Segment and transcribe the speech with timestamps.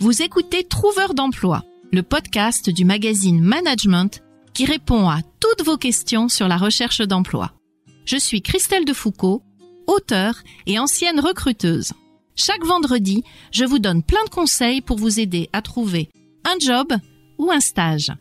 [0.00, 4.22] Vous écoutez Trouveur d'emploi, le podcast du magazine Management
[4.54, 7.50] qui répond à toutes vos questions sur la recherche d'emploi.
[8.04, 9.42] Je suis Christelle Defoucault,
[9.88, 11.94] auteure et ancienne recruteuse.
[12.36, 16.10] Chaque vendredi, je vous donne plein de conseils pour vous aider à trouver
[16.44, 16.92] un job
[17.38, 18.12] ou un stage.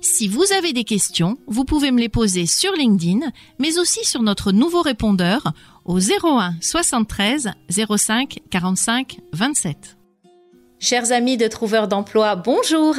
[0.00, 4.22] Si vous avez des questions, vous pouvez me les poser sur LinkedIn, mais aussi sur
[4.22, 5.52] notre nouveau répondeur
[5.84, 9.97] au 01 73 05 45 27.
[10.80, 12.94] Chers amis de Trouveurs d'emploi, bonjour.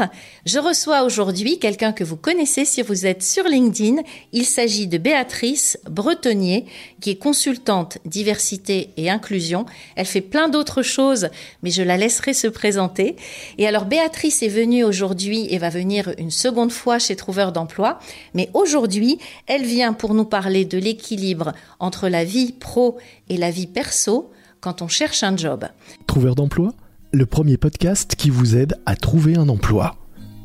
[0.45, 4.01] Je reçois aujourd'hui quelqu'un que vous connaissez si vous êtes sur LinkedIn.
[4.33, 6.65] Il s'agit de Béatrice Bretonnier,
[6.99, 9.65] qui est consultante diversité et inclusion.
[9.95, 11.29] Elle fait plein d'autres choses,
[11.63, 13.15] mais je la laisserai se présenter.
[13.57, 17.99] Et alors Béatrice est venue aujourd'hui et va venir une seconde fois chez Trouveurs d'emploi.
[18.33, 22.97] Mais aujourd'hui, elle vient pour nous parler de l'équilibre entre la vie pro
[23.29, 25.65] et la vie perso quand on cherche un job.
[26.07, 26.73] Trouveur d'emploi?
[27.11, 29.95] Le premier podcast qui vous aide à trouver un emploi.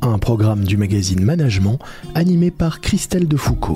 [0.00, 1.78] Un programme du magazine Management
[2.14, 3.74] animé par Christelle Defoucault.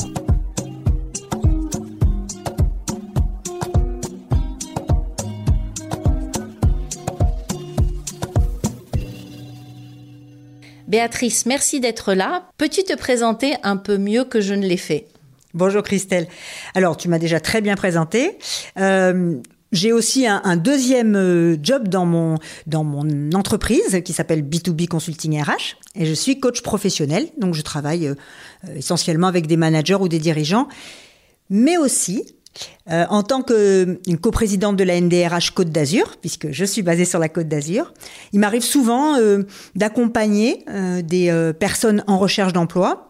[10.86, 12.48] Béatrice, merci d'être là.
[12.56, 15.06] Peux-tu te présenter un peu mieux que je ne l'ai fait?
[15.52, 16.26] Bonjour Christelle.
[16.74, 18.38] Alors, tu m'as déjà très bien présenté.
[18.78, 19.36] Euh,
[19.72, 25.42] j'ai aussi un, deuxième euh, job dans mon, dans mon entreprise qui s'appelle B2B Consulting
[25.42, 27.28] RH et je suis coach professionnel.
[27.36, 28.14] Donc je travaille euh,
[28.76, 30.68] essentiellement avec des managers ou des dirigeants,
[31.50, 32.34] mais aussi
[32.90, 37.18] euh, en tant que coprésidente de la NDRH Côte d'Azur, puisque je suis basée sur
[37.18, 37.92] la Côte d'Azur,
[38.32, 39.16] il m'arrive souvent
[39.76, 40.64] d'accompagner
[41.04, 43.07] des personnes en recherche d'emploi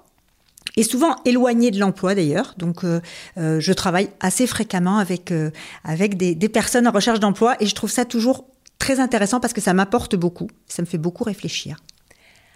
[0.79, 2.55] et souvent éloigné de l'emploi d'ailleurs.
[2.57, 3.01] Donc, euh,
[3.37, 5.51] euh, je travaille assez fréquemment avec euh,
[5.83, 8.47] avec des, des personnes en recherche d'emploi et je trouve ça toujours
[8.79, 11.79] très intéressant parce que ça m'apporte beaucoup, ça me fait beaucoup réfléchir.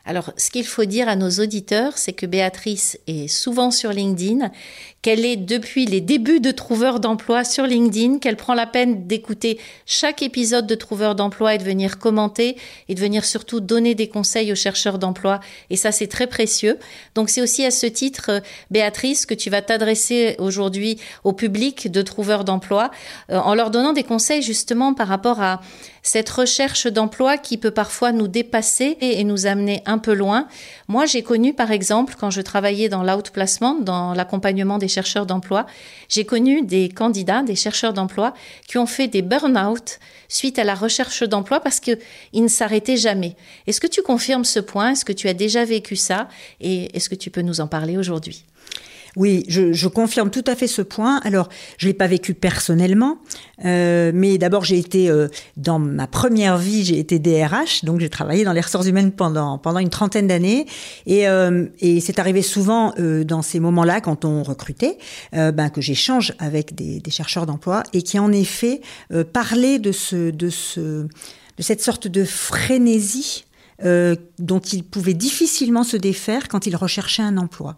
[0.04, 4.50] Alors, ce qu'il faut dire à nos auditeurs, c'est que Béatrice est souvent sur LinkedIn,
[5.00, 9.60] qu'elle est depuis les débuts de Trouveur d'emploi sur LinkedIn, qu'elle prend la peine d'écouter
[9.86, 12.56] chaque épisode de Trouveur d'emploi et de venir commenter
[12.88, 15.38] et de venir surtout donner des conseils aux chercheurs d'emploi.
[15.70, 16.78] Et ça, c'est très précieux.
[17.14, 18.42] Donc, c'est aussi à ce titre,
[18.72, 22.90] Béatrice, que tu vas t'adresser aujourd'hui au public de Trouveur d'emploi
[23.30, 25.60] euh, en leur donnant des conseils justement par rapport à
[26.02, 30.48] cette recherche d'emploi qui peut parfois nous dépasser et nous amener un peu loin.
[30.88, 35.66] Moi, j'ai connu, par exemple, quand je travaillais dans l'outplacement, dans l'accompagnement des chercheurs d'emploi,
[36.08, 38.34] j'ai connu des candidats, des chercheurs d'emploi
[38.66, 41.98] qui ont fait des burn-out suite à la recherche d'emploi parce qu'ils
[42.34, 43.36] ne s'arrêtaient jamais.
[43.66, 44.90] Est-ce que tu confirmes ce point?
[44.90, 46.28] Est-ce que tu as déjà vécu ça?
[46.60, 48.44] Et est-ce que tu peux nous en parler aujourd'hui?
[49.16, 51.20] Oui, je, confirme tout à fait ce point.
[51.24, 53.18] Alors, je l'ai pas vécu personnellement,
[53.64, 55.28] euh, mais d'abord j'ai été euh,
[55.58, 59.58] dans ma première vie, j'ai été DRH, donc j'ai travaillé dans les ressources humaines pendant
[59.58, 60.66] pendant une trentaine d'années,
[61.04, 64.96] et, euh, et c'est arrivé souvent dans ces moments-là quand on recrutait,
[65.32, 68.80] ben, que j'échange avec des, des chercheurs d'emploi et qui en effet
[69.32, 73.44] parlaient de ce de ce de cette sorte de frénésie
[74.38, 77.76] dont ils pouvaient difficilement se défaire quand ils recherchaient un emploi.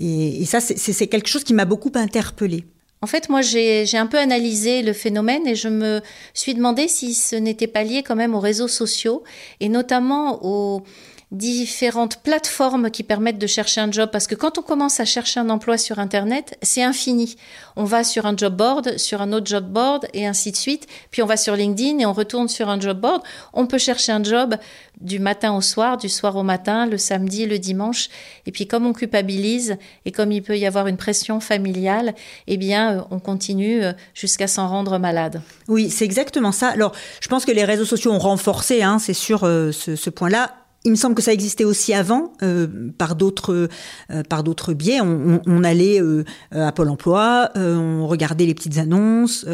[0.00, 2.64] Et, ça, c'est quelque chose qui m'a beaucoup interpellée.
[3.02, 6.00] En fait, moi, j'ai un peu analysé le phénomène et je me
[6.34, 9.22] suis demandé si ce n'était pas lié quand même aux réseaux sociaux
[9.60, 10.82] et notamment aux
[11.32, 15.38] différentes plateformes qui permettent de chercher un job parce que quand on commence à chercher
[15.38, 17.36] un emploi sur internet, c'est infini.
[17.76, 20.88] On va sur un job board, sur un autre job board et ainsi de suite,
[21.12, 23.22] puis on va sur LinkedIn et on retourne sur un job board.
[23.52, 24.56] On peut chercher un job
[25.00, 28.08] du matin au soir, du soir au matin, le samedi, le dimanche
[28.44, 32.14] et puis comme on culpabilise et comme il peut y avoir une pression familiale,
[32.48, 35.42] eh bien euh, on continue euh, jusqu'à s'en rendre malade.
[35.68, 36.70] Oui, c'est exactement ça.
[36.70, 40.10] Alors, je pense que les réseaux sociaux ont renforcé, hein, c'est sûr, euh, ce, ce
[40.10, 43.68] point-là il me semble que ça existait aussi avant euh, par d'autres
[44.10, 45.00] euh, par d'autres biais.
[45.00, 49.44] On, allait euh, à Pôle Emploi, on regardait les petites annonces,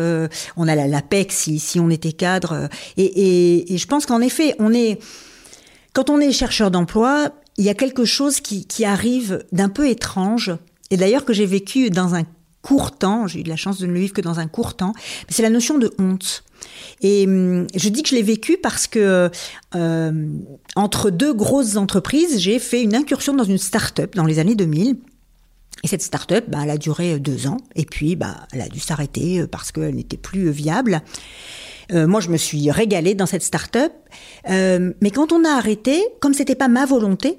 [0.57, 2.69] on allait à l'APEC si, si on était cadre.
[2.97, 5.01] Et je pense qu'en effet, on est
[5.93, 9.89] quand on est chercheur d'emploi, il y a quelque chose qui, qui arrive d'un peu
[9.89, 10.53] étrange.
[10.91, 12.23] Et d'ailleurs que j'ai vécu dans un
[12.63, 14.75] court temps, j'ai eu de la chance de ne le vivre que dans un court
[14.75, 14.93] temps,
[15.29, 16.45] c'est la notion de honte.
[17.03, 19.31] Et hum, je dis que je l'ai vécu parce que
[19.75, 20.29] euh,
[20.75, 24.97] entre deux grosses entreprises, j'ai fait une incursion dans une start-up dans les années 2000.
[25.85, 27.59] Et cette start-up, bah, elle a duré deux ans.
[27.75, 31.03] Et puis, bah, elle a dû s'arrêter euh, parce qu'elle n'était plus viable.
[31.93, 33.93] Euh, moi, je me suis régalée dans cette start-up.
[34.49, 37.39] mais quand on a arrêté, comme c'était pas ma volonté,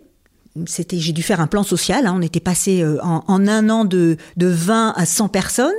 [0.65, 2.07] c'était, j'ai dû faire un plan social.
[2.07, 5.75] Hein, on était passé en, en, un an de, de 20 à 100 personnes.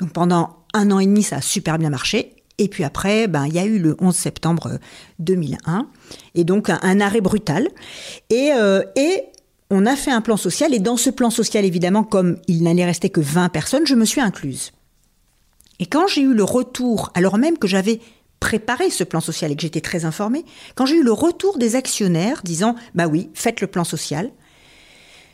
[0.00, 2.33] Donc pendant un an et demi, ça a super bien marché.
[2.58, 4.78] Et puis après, ben, il y a eu le 11 septembre
[5.18, 5.88] 2001,
[6.34, 7.68] et donc un, arrêt brutal.
[8.30, 8.50] Et,
[8.96, 9.22] et
[9.70, 12.84] on a fait un plan social, et dans ce plan social, évidemment, comme il n'allait
[12.84, 14.70] rester que 20 personnes, je me suis incluse.
[15.80, 18.00] Et quand j'ai eu le retour, alors même que j'avais
[18.40, 21.76] préparé ce plan social et que j'étais très informée, quand j'ai eu le retour des
[21.76, 24.30] actionnaires disant bah oui, faites le plan social,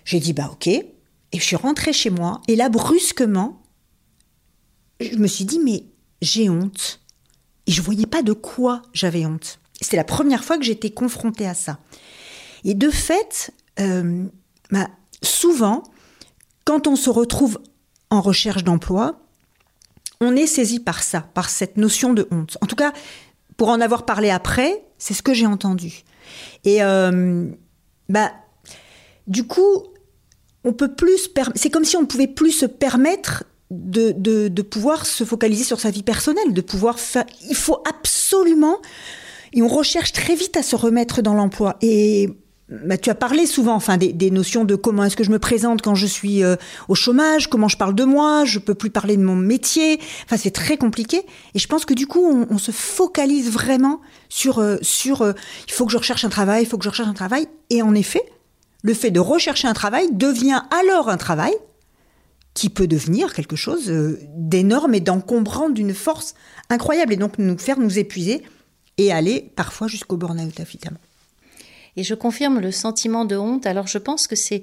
[0.04, 0.84] j'ai dit bah ok, et
[1.32, 2.40] je suis rentrée chez moi.
[2.48, 3.60] Et là brusquement,
[5.00, 5.84] je me suis dit mais
[6.22, 6.99] j'ai honte
[7.70, 9.60] et je voyais pas de quoi j'avais honte.
[9.80, 11.78] C'était la première fois que j'étais confrontée à ça.
[12.64, 14.24] Et de fait, euh,
[14.72, 14.88] bah,
[15.22, 15.84] souvent,
[16.64, 17.60] quand on se retrouve
[18.10, 19.20] en recherche d'emploi,
[20.20, 22.58] on est saisi par ça, par cette notion de honte.
[22.60, 22.92] En tout cas,
[23.56, 26.02] pour en avoir parlé après, c'est ce que j'ai entendu.
[26.64, 27.48] Et euh,
[28.08, 28.32] bah,
[29.28, 29.84] du coup,
[30.64, 31.30] on peut plus.
[31.54, 34.12] C'est comme si on pouvait plus se permettre de,
[34.48, 37.24] de, pouvoir se focaliser sur sa vie personnelle, de pouvoir faire.
[37.48, 38.78] Il faut absolument.
[39.52, 41.76] Et on recherche très vite à se remettre dans l'emploi.
[41.80, 42.30] Et
[42.70, 45.82] bah, tu as parlé souvent, enfin, des, notions de comment est-ce que je me présente
[45.82, 46.54] quand je suis euh,
[46.88, 49.98] au chômage, comment je parle de moi, je peux plus parler de mon métier.
[50.24, 51.22] Enfin, c'est très compliqué.
[51.54, 55.32] Et je pense que du coup, on, se focalise vraiment sur euh, sur euh,
[55.66, 57.48] il faut que je recherche un travail, il faut que je recherche un travail.
[57.70, 58.22] Et en effet,
[58.82, 61.54] le fait de rechercher un travail devient alors un travail
[62.54, 63.90] qui peut devenir quelque chose
[64.34, 66.34] d'énorme et d'encombrant d'une force
[66.68, 68.42] incroyable et donc nous faire nous épuiser
[68.98, 70.98] et aller parfois jusqu'au burn-out évidemment.
[71.96, 73.66] Et je confirme le sentiment de honte.
[73.66, 74.62] Alors je pense que c'est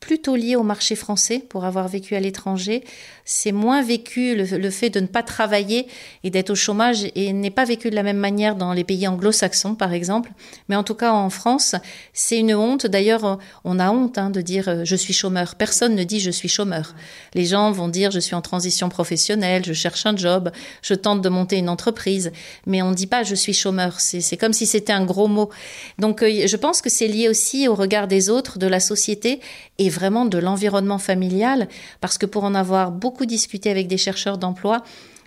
[0.00, 2.82] plutôt lié au marché français pour avoir vécu à l'étranger.
[3.26, 5.86] C'est moins vécu le, fait de ne pas travailler
[6.24, 9.06] et d'être au chômage et n'est pas vécu de la même manière dans les pays
[9.06, 10.32] anglo-saxons, par exemple.
[10.68, 11.76] Mais en tout cas, en France,
[12.14, 12.86] c'est une honte.
[12.86, 15.54] D'ailleurs, on a honte hein, de dire euh, je suis chômeur.
[15.54, 16.94] Personne ne dit je suis chômeur.
[17.34, 20.50] Les gens vont dire je suis en transition professionnelle, je cherche un job,
[20.82, 22.32] je tente de monter une entreprise.
[22.66, 24.00] Mais on ne dit pas je suis chômeur.
[24.00, 25.50] C'est comme si c'était un gros mot.
[25.98, 29.40] Donc, euh, je pense que c'est lié aussi au regard des autres, de la société
[29.78, 31.68] et vraiment de l'environnement familial,
[32.00, 34.82] parce que pour en avoir beaucoup discuté avec des chercheurs d'emploi,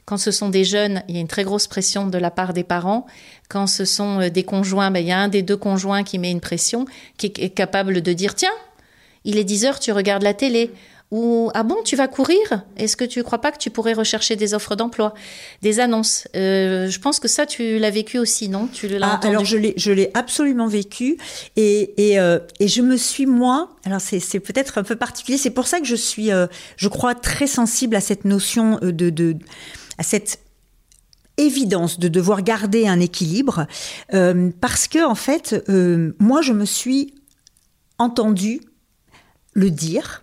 [0.06, 2.54] quand ce sont des jeunes, il y a une très grosse pression de la part
[2.54, 3.06] des parents.
[3.48, 6.20] Quand ce sont euh, des conjoints, ben, il y a un des deux conjoints qui
[6.20, 6.86] met une pression,
[7.18, 8.52] qui est capable de dire, tiens,
[9.24, 10.72] il est 10 heures, tu regardes la télé.
[11.14, 12.64] Ou ah bon, tu vas courir?
[12.76, 15.14] Est-ce que tu ne crois pas que tu pourrais rechercher des offres d'emploi,
[15.62, 16.28] des annonces?
[16.36, 18.66] Euh, Je pense que ça, tu l'as vécu aussi, non?
[18.66, 21.18] Tu l'as ah, Alors je l'ai, je l'ai absolument vécu
[21.56, 23.70] et et, euh, et je me suis moi.
[23.86, 25.38] Alors c'est, c'est peut-être un peu particulier.
[25.38, 29.12] C'est pour ça que je suis, euh, je crois, très sensible à cette notion de,
[29.12, 29.36] de
[30.00, 30.40] à cette
[31.38, 33.68] évidence de devoir garder un équilibre
[34.10, 35.64] parce que en fait,
[36.20, 37.14] moi, je me suis
[38.00, 38.62] entendue
[39.54, 40.22] le dire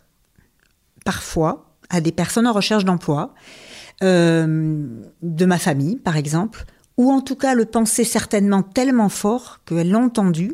[1.05, 3.35] parfois à des personnes en recherche d'emploi,
[4.02, 4.87] euh,
[5.23, 6.64] de ma famille par exemple,
[6.97, 10.52] ou en tout cas le penser certainement tellement fort qu'elles l'ont entendu.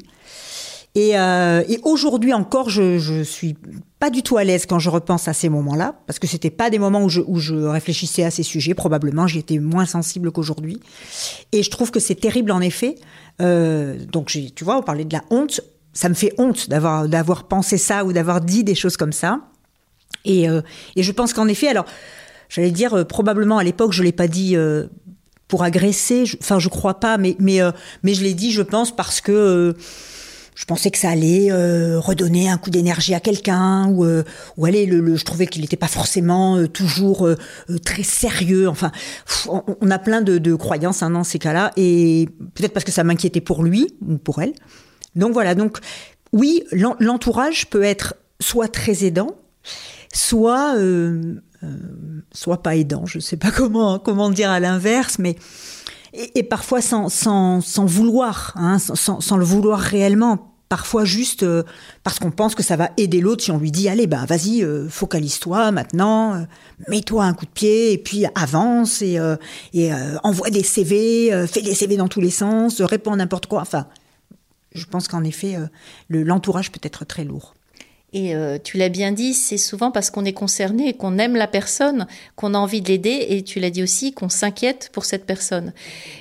[0.96, 3.54] Et, euh, aujourd'hui encore, je, je suis
[3.98, 6.70] pas du tout à l'aise quand je repense à ces moments-là, parce que c'était pas
[6.70, 8.72] des moments où je, où je réfléchissais à ces sujets.
[8.72, 10.80] Probablement, j'y étais moins sensible qu'aujourd'hui.
[11.52, 12.94] Et je trouve que c'est terrible en effet.
[13.42, 15.60] Euh, donc, tu vois, on parlait de la honte.
[15.92, 19.40] Ça me fait honte d'avoir pensé ça ou d'avoir dit des choses comme ça.
[20.26, 20.62] Euh,
[20.96, 21.86] et, je pense qu'en effet, alors,
[22.48, 24.86] j'allais dire, euh, probablement à l'époque, je ne l'ai pas dit euh,
[25.48, 27.60] pour agresser, enfin, je crois pas, mais, mais,
[28.02, 29.74] mais je l'ai dit, je pense, parce que
[30.56, 31.52] je pensais que ça allait
[31.98, 34.06] redonner un coup d'énergie à quelqu'un ou
[34.56, 37.28] ou aller le, je trouvais qu'il n'était pas forcément toujours
[37.84, 38.66] très sérieux.
[38.66, 38.90] Enfin
[39.48, 43.42] on, a plein de, croyances hein, dans ces cas-là et peut-être parce que ça m'inquiétait
[43.42, 44.54] pour lui ou pour elle.
[45.14, 45.78] Donc voilà donc
[46.32, 49.36] oui l'entourage peut être soit très aidant
[50.16, 51.68] soit euh, euh,
[52.32, 55.36] soit pas aidant, je sais pas comment comment dire à l'inverse, mais
[56.34, 61.62] et, parfois sans, sans, sans vouloir, hein, sans, sans, le vouloir réellement, parfois juste euh,
[62.04, 64.66] parce qu'on pense que ça va aider l'autre si on lui dit allez ben vas-y
[64.88, 66.46] focalise-toi maintenant
[66.88, 69.18] mets-toi un coup de pied et puis avance et,
[69.74, 69.90] et
[70.24, 73.60] envoie des CV fais des CV dans tous les sens réponds n'importe quoi.
[73.60, 73.86] Enfin
[74.74, 75.56] je pense qu'en effet
[76.08, 77.54] l'entourage peut être très lourd
[78.16, 81.46] et euh, tu l'as bien dit, c'est souvent parce qu'on est concerné, qu'on aime la
[81.46, 85.26] personne, qu'on a envie de l'aider, et tu l'as dit aussi, qu'on s'inquiète pour cette
[85.26, 85.74] personne.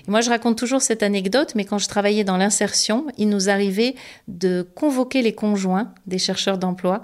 [0.10, 3.96] moi, je raconte toujours cette anecdote, mais quand je travaillais dans l'insertion, il nous arrivait
[4.28, 7.02] de convoquer les conjoints des chercheurs d'emploi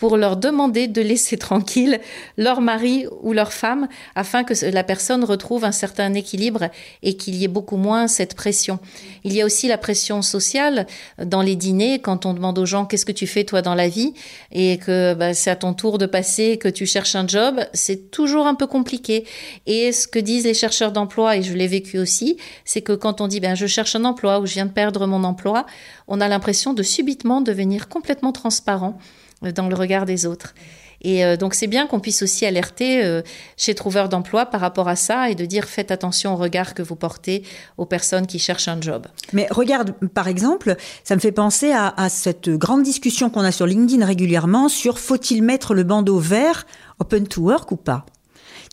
[0.00, 2.00] pour leur demander de laisser tranquille
[2.36, 6.70] leur mari ou leur femme afin que la personne retrouve un certain équilibre
[7.02, 8.80] et qu'il y ait beaucoup moins cette pression.
[9.24, 10.86] Il y a aussi la pression sociale
[11.22, 13.88] dans les dîners quand on demande aux gens qu'est-ce que tu fais toi dans la
[13.88, 14.14] vie?
[14.52, 18.10] Et que bah, c'est à ton tour de passer, que tu cherches un job, c'est
[18.10, 19.26] toujours un peu compliqué.
[19.66, 23.20] Et ce que disent les chercheurs d'emploi, et je l'ai vécu aussi, c'est que quand
[23.20, 25.66] on dit ben, je cherche un emploi ou je viens de perdre mon emploi,
[26.08, 28.98] on a l'impression de subitement devenir complètement transparent
[29.42, 30.54] dans le regard des autres.
[31.02, 33.22] Et euh, donc c'est bien qu'on puisse aussi alerter euh,
[33.56, 36.82] chez Trouveur d'emploi par rapport à ça et de dire faites attention au regard que
[36.82, 37.42] vous portez
[37.78, 39.06] aux personnes qui cherchent un job.
[39.32, 43.52] Mais regarde, par exemple, ça me fait penser à, à cette grande discussion qu'on a
[43.52, 46.66] sur LinkedIn régulièrement sur faut-il mettre le bandeau vert
[46.98, 48.04] open to work ou pas?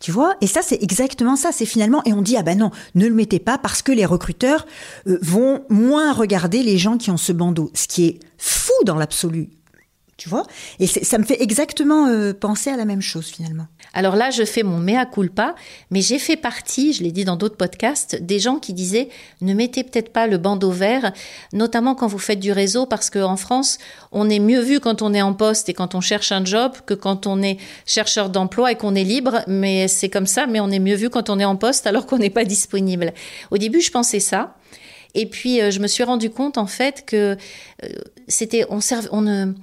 [0.00, 0.36] Tu vois?
[0.40, 1.50] Et ça, c'est exactement ça.
[1.50, 4.06] C'est finalement, et on dit, ah ben non, ne le mettez pas parce que les
[4.06, 4.64] recruteurs
[5.08, 7.70] euh, vont moins regarder les gens qui ont ce bandeau.
[7.74, 9.50] Ce qui est fou dans l'absolu
[10.18, 10.42] tu vois
[10.80, 13.68] Et ça me fait exactement euh, penser à la même chose finalement.
[13.94, 15.54] Alors là, je fais mon mea culpa,
[15.92, 19.10] mais j'ai fait partie, je l'ai dit dans d'autres podcasts, des gens qui disaient
[19.42, 21.12] ne mettez peut-être pas le bandeau vert,
[21.52, 23.78] notamment quand vous faites du réseau, parce qu'en France,
[24.10, 26.72] on est mieux vu quand on est en poste et quand on cherche un job
[26.84, 27.56] que quand on est
[27.86, 29.42] chercheur d'emploi et qu'on est libre.
[29.46, 32.06] Mais c'est comme ça, mais on est mieux vu quand on est en poste alors
[32.06, 33.12] qu'on n'est pas disponible.
[33.52, 34.56] Au début, je pensais ça.
[35.14, 37.36] Et puis, euh, je me suis rendu compte, en fait, que
[37.82, 37.88] euh,
[38.28, 39.54] c'était, on, on ne,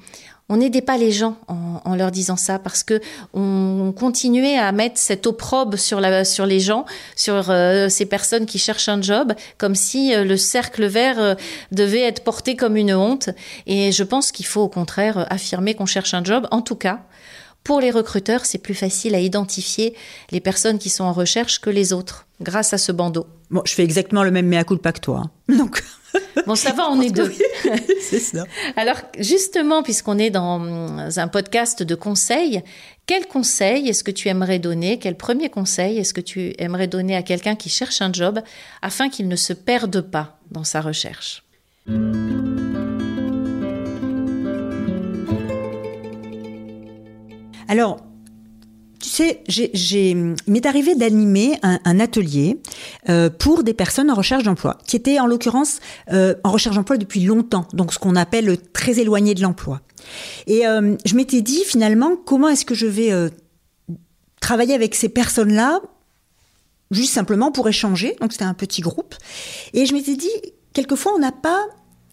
[0.47, 2.99] on n'aidait pas les gens en, leur disant ça parce que
[3.33, 6.85] on continuait à mettre cette opprobre sur, la, sur les gens,
[7.15, 11.35] sur euh, ces personnes qui cherchent un job, comme si euh, le cercle vert euh,
[11.71, 13.29] devait être porté comme une honte.
[13.65, 16.47] Et je pense qu'il faut au contraire affirmer qu'on cherche un job.
[16.51, 16.99] En tout cas,
[17.65, 19.95] pour les recruteurs, c'est plus facile à identifier
[20.31, 23.25] les personnes qui sont en recherche que les autres, grâce à ce bandeau.
[23.49, 25.23] Bon, je fais exactement le même mea culpa que toi.
[25.49, 25.57] Hein.
[25.57, 25.83] Donc.
[26.45, 27.33] Bon, ça va, on est deux.
[28.01, 28.45] c'est ça.
[28.77, 30.61] Alors, justement, puisqu'on est dans
[31.17, 32.61] un podcast de conseils,
[33.07, 37.15] quel conseil est-ce que tu aimerais donner Quel premier conseil est-ce que tu aimerais donner
[37.15, 38.39] à quelqu'un qui cherche un job
[38.81, 41.43] afin qu'il ne se perde pas dans sa recherche?
[47.67, 47.99] Alors,
[49.05, 52.59] tu sais, il m'est arrivé d'animer un, atelier
[53.09, 55.79] euh, pour des personnes en recherche d'emploi, qui étaient en l'occurrence
[56.11, 59.81] euh, en recherche d'emploi depuis longtemps, donc ce qu'on appelle très éloigné de l'emploi.
[60.47, 63.11] Et euh, je m'étais dit finalement, comment est-ce que je vais
[64.41, 65.81] travailler avec ces personnes-là,
[66.89, 69.13] juste simplement pour échanger, donc c'était un petit groupe.
[69.73, 70.31] Et je m'étais dit,
[70.73, 71.63] quelquefois on n'a pas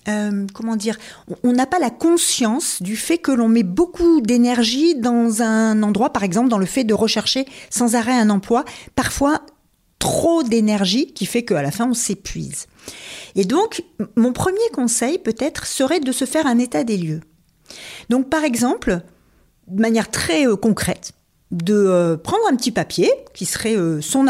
[0.08, 0.98] euh, comment dire,
[1.44, 6.12] on n'a pas la conscience du fait que l'on met beaucoup d'énergie dans un endroit,
[6.12, 8.64] par exemple dans le fait de rechercher sans arrêt un emploi,
[8.96, 9.42] parfois
[10.00, 12.66] trop d'énergie qui fait qu'à la fin on s'épuise.
[13.36, 13.84] Et donc,
[14.16, 17.20] mon premier conseil peut-être serait de se faire un état des lieux.
[18.08, 19.02] Donc, par exemple,
[19.68, 21.12] de manière très euh, concrète,
[21.52, 24.26] de euh, prendre un petit papier qui serait son,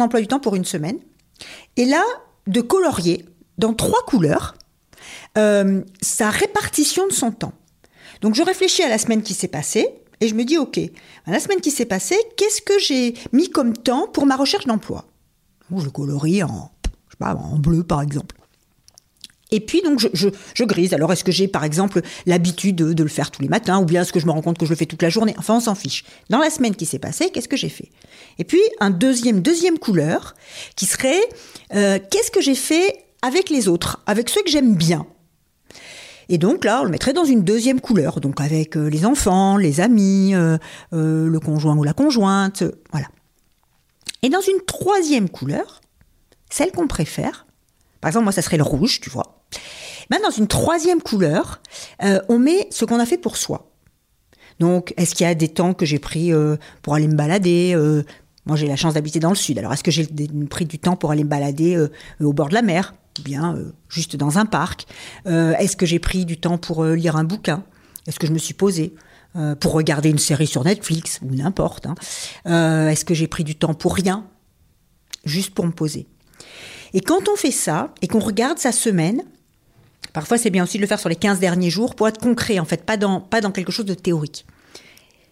[0.00, 0.98] emploi du temps pour une semaine,
[1.76, 2.04] et là,
[2.46, 3.24] de colorier
[3.58, 4.54] dans trois couleurs
[5.36, 7.52] euh, sa répartition de son temps.
[8.20, 9.88] Donc je réfléchis à la semaine qui s'est passée
[10.20, 10.80] et je me dis, OK,
[11.26, 15.04] la semaine qui s'est passée, qu'est-ce que j'ai mis comme temps pour ma recherche d'emploi?
[15.76, 16.70] Je colorie en,
[17.20, 18.36] en bleu par exemple.
[19.50, 20.92] Et puis donc je, grise.
[20.92, 24.02] Alors est-ce que j'ai par exemple l'habitude de, le faire tous les matins ou bien
[24.02, 25.34] est-ce que je me rends compte que je le fais toute la journée?
[25.38, 26.04] Enfin on s'en fiche.
[26.28, 27.90] Dans la semaine qui s'est passée, qu'est-ce que j'ai fait?
[28.38, 30.34] Et puis un deuxième deuxième couleur
[30.76, 31.20] qui serait
[31.74, 35.06] euh, qu'est-ce que j'ai fait avec les autres, avec ceux que j'aime bien?
[36.28, 39.56] Et donc là, on le mettrait dans une deuxième couleur, donc avec euh, les enfants,
[39.56, 40.58] les amis, euh,
[40.92, 43.06] euh, le conjoint ou la conjointe, voilà.
[44.22, 45.80] Et dans une troisième couleur,
[46.50, 47.46] celle qu'on préfère,
[48.00, 49.42] par exemple moi ça serait le rouge, tu vois.
[50.10, 51.60] Ben, dans une troisième couleur,
[52.00, 53.70] on met ce qu'on a fait pour soi.
[54.58, 56.32] Donc, est-ce qu'il y a des temps que j'ai pris
[56.80, 57.76] pour aller me balader
[58.46, 59.58] Moi, j'ai la chance d'habiter dans le sud.
[59.58, 60.06] Alors, est-ce que j'ai
[60.48, 61.78] pris du temps pour aller me balader
[62.20, 62.94] au bord de la mer?
[63.20, 64.86] Bien euh, juste dans un parc
[65.26, 67.64] euh, Est-ce que j'ai pris du temps pour euh, lire un bouquin?
[68.06, 68.94] Est-ce que je me suis posée?
[69.60, 71.94] Pour regarder une série sur Netflix ou n'importe hein?
[72.88, 74.26] Est-ce que j'ai pris du temps pour rien?
[75.24, 76.08] Juste pour me poser.
[76.92, 79.22] Et quand on fait ça et qu'on regarde sa semaine,
[80.12, 82.58] parfois c'est bien aussi de le faire sur les 15 derniers jours pour être concret
[82.58, 84.44] en fait, pas dans, pas dans quelque chose de théorique.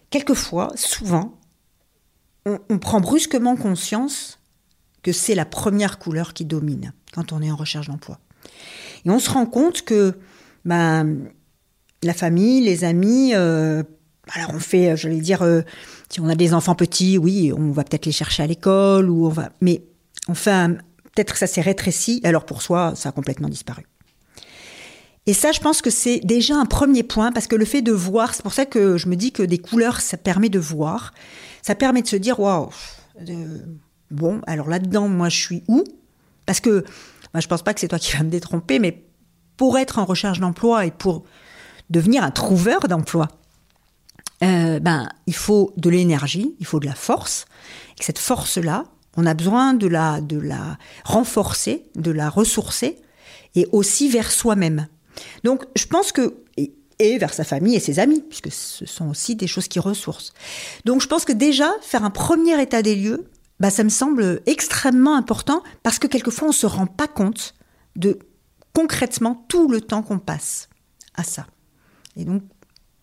[0.09, 1.37] Quelquefois, souvent,
[2.45, 4.36] on prend brusquement conscience
[5.07, 8.19] que c'est la première couleur qui domine quand on est en recherche d'emploi.
[9.05, 10.15] Et on se rend compte que
[10.65, 11.29] ben,
[12.03, 13.83] la famille, les amis, euh,
[14.33, 15.61] alors on fait, je vais dire, euh,
[16.09, 19.27] si on a des enfants petits, oui, on va peut-être les chercher à l'école, ou
[19.27, 19.81] on va, mais
[20.27, 20.73] enfin,
[21.15, 23.85] peut-être que ça s'est rétréci, alors pour soi, ça a complètement disparu.
[25.25, 27.93] Et ça, je pense que c'est déjà un premier point, parce que le fait de
[27.93, 31.13] voir, c'est pour ça que je me dis que des couleurs, ça permet de voir.
[31.61, 32.71] Ça permet de se dire, waouh,
[34.11, 35.83] bon, alors là-dedans, moi, je suis où?
[36.45, 36.83] Parce que,
[37.33, 39.03] moi, je pense pas que c'est toi qui vas me détromper, mais
[39.57, 41.23] pour être en recherche d'emploi et pour
[41.89, 43.27] devenir un trouveur d'emploi,
[44.43, 47.45] euh, ben, il faut de l'énergie, il faut de la force.
[47.99, 48.83] Et cette force-là,
[49.15, 52.99] on a besoin de la, de la renforcer, de la ressourcer,
[53.55, 54.87] et aussi vers soi-même.
[55.43, 56.35] Donc, je pense que
[56.99, 60.33] et vers sa famille et ses amis, puisque ce sont aussi des choses qui ressourcent.
[60.85, 64.41] Donc je pense que déjà, faire un premier état des lieux, bah, ça me semble
[64.45, 67.53] extrêmement important, parce que quelquefois on ne se rend pas compte
[67.95, 68.19] de
[68.73, 70.69] concrètement tout le temps qu'on passe
[71.15, 71.47] à ça.
[72.15, 72.43] Et donc,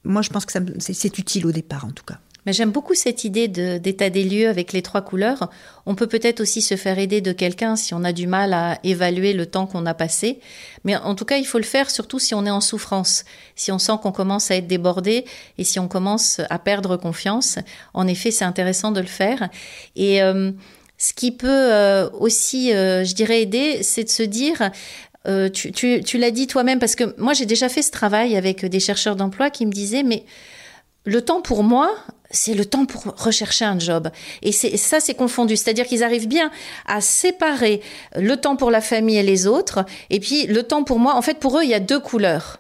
[0.05, 2.21] moi je pense que c'est utile au départ en tout cas.
[2.47, 5.51] Mais j'aime beaucoup cette idée d'état des lieux avec les trois couleurs.
[5.87, 8.79] On peut peut-être aussi se faire aider de quelqu'un si on a du mal à
[8.85, 10.41] évaluer le temps qu'on a passé.
[10.85, 13.25] Mais en tout cas, il faut le faire surtout si on est en souffrance,
[13.57, 15.25] si on sent qu'on commence à être débordé
[15.59, 17.59] et si on commence à perdre confiance.
[17.95, 19.49] En effet, c'est intéressant de le faire.
[19.97, 20.51] Et euh,
[20.99, 24.71] ce qui peut euh, aussi, euh, je dirais, aider, c'est de se dire,
[25.55, 28.67] tu, tu, tu l'as dit toi-même, parce que moi j'ai déjà fait ce travail avec
[28.67, 30.25] des chercheurs d'emploi qui me disaient, mais
[31.05, 31.91] le temps pour moi,
[32.31, 34.09] c'est le temps pour rechercher un job.
[34.43, 35.57] Et ça, c'est confondu.
[35.57, 36.51] C'est-à-dire qu'ils arrivent bien
[36.87, 37.81] à séparer
[38.17, 41.15] le temps pour la famille et les autres, et puis le temps pour moi.
[41.15, 42.59] En fait, pour eux, il y a deux couleurs.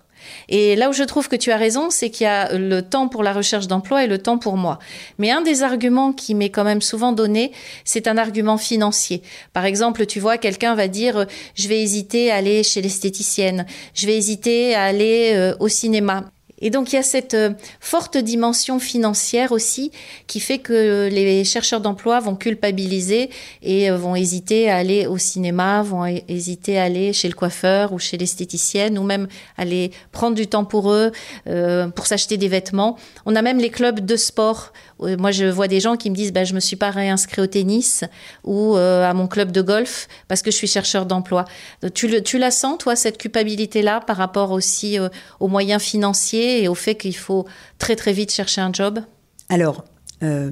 [0.49, 3.09] Et là où je trouve que tu as raison, c'est qu'il y a le temps
[3.09, 4.79] pour la recherche d'emploi et le temps pour moi.
[5.19, 7.53] Mais un des arguments qui m'est quand même souvent donné,
[7.85, 9.23] c'est un argument financier.
[9.53, 14.07] Par exemple, tu vois, quelqu'un va dire, je vais hésiter à aller chez l'esthéticienne, je
[14.07, 16.25] vais hésiter à aller euh, au cinéma.
[16.64, 19.92] Et donc il y a cette euh, forte dimension financière aussi
[20.26, 23.28] qui fait que les chercheurs d'emploi vont culpabiliser
[23.62, 27.92] et euh, vont hésiter à aller au cinéma, vont hésiter à aller chez le coiffeur
[27.92, 29.28] ou chez l'esthéticienne ou même
[29.59, 31.12] aller prendre du temps pour eux,
[31.49, 32.97] euh, pour s'acheter des vêtements.
[33.26, 34.73] On a même les clubs de sport.
[35.00, 37.47] Moi, je vois des gens qui me disent, bah, je me suis pas réinscrit au
[37.47, 38.04] tennis
[38.42, 41.44] ou à mon club de golf parce que je suis chercheur d'emploi.
[41.92, 44.99] Tu, la sens, toi, cette culpabilité-là par rapport aussi
[45.40, 47.46] aux moyens financiers et au fait qu'il faut
[47.78, 49.00] très très vite chercher un job
[49.49, 49.84] Alors,
[50.23, 50.50] euh,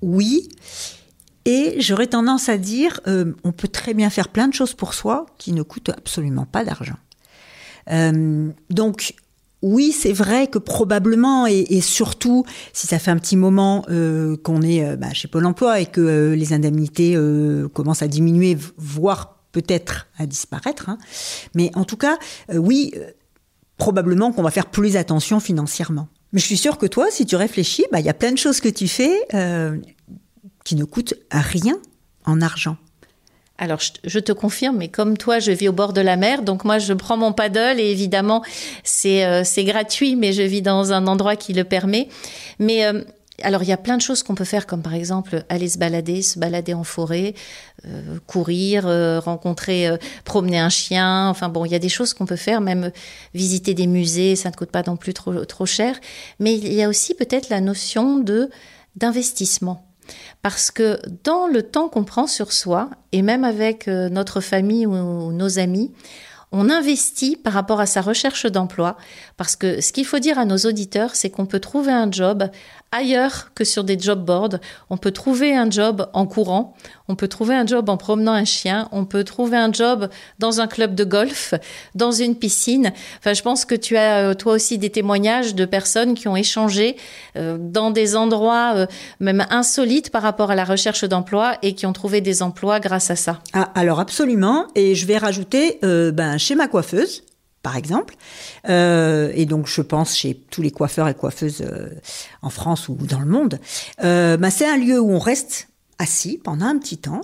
[0.00, 0.48] oui.
[1.44, 4.94] Et j'aurais tendance à dire, euh, on peut très bien faire plein de choses pour
[4.94, 6.96] soi qui ne coûtent absolument pas d'argent.
[7.90, 9.14] Euh, donc,
[9.60, 13.82] oui, c'est vrai que probablement, et, surtout si ça fait un petit moment
[14.42, 17.16] qu'on est bah, chez Pôle Emploi et que les indemnités
[17.72, 20.88] commencent à diminuer, voire peut-être à disparaître.
[20.88, 20.98] Hein.
[21.54, 22.18] Mais en tout cas,
[22.52, 22.92] oui,
[23.82, 26.06] probablement qu'on va faire plus attention financièrement.
[26.32, 28.38] Mais je suis sûre que toi, si tu réfléchis, bah, il y a plein de
[28.38, 29.76] choses que tu fais euh,
[30.64, 31.76] qui ne coûtent rien
[32.24, 32.76] en argent.
[33.58, 36.64] Alors, je, te confirme, mais comme toi, je vis au bord de la mer, donc
[36.64, 38.44] moi, je prends mon paddle et évidemment,
[38.84, 42.08] c'est euh, gratuit, mais je vis dans un endroit qui le permet.
[42.60, 43.02] Mais euh,
[43.40, 45.78] alors, il y a plein de choses qu'on peut faire, comme par exemple aller se
[45.78, 47.34] balader, se balader en forêt,
[47.86, 51.28] euh, courir, euh, rencontrer, euh, promener un chien.
[51.28, 52.92] Enfin bon, il y a des choses qu'on peut faire, même
[53.32, 55.98] visiter des musées, ça ne coûte pas non plus trop, trop cher.
[56.40, 58.50] Mais il y a aussi peut-être la notion de
[58.96, 59.86] d'investissement.
[60.42, 65.32] Parce que dans le temps qu'on prend sur soi, et même avec notre famille ou
[65.32, 65.92] nos amis,
[66.52, 68.98] on investit par rapport à sa recherche d'emploi,
[69.42, 72.44] parce que ce qu'il faut dire à nos auditeurs, c'est qu'on peut trouver un job
[72.92, 74.60] ailleurs que sur des job boards.
[74.88, 76.74] On peut trouver un job en courant,
[77.08, 80.60] on peut trouver un job en promenant un chien, on peut trouver un job dans
[80.60, 81.54] un club de golf,
[81.96, 82.92] dans une piscine.
[83.18, 86.36] Enfin, je pense que tu as euh, toi aussi des témoignages de personnes qui ont
[86.36, 86.96] échangé
[87.34, 88.86] euh, dans des endroits euh,
[89.18, 93.10] même insolites par rapport à la recherche d'emploi et qui ont trouvé des emplois grâce
[93.10, 93.40] à ça.
[93.54, 94.68] Ah, alors absolument.
[94.76, 97.24] Et je vais rajouter, ben, chez ma coiffeuse,
[97.62, 98.14] par exemple.
[98.68, 101.90] Euh, et donc, je pense chez tous les coiffeurs et coiffeuses euh,
[102.42, 103.58] en France ou dans le monde,
[104.02, 107.20] euh, bah, c'est un lieu où on reste assis pendant un petit temps.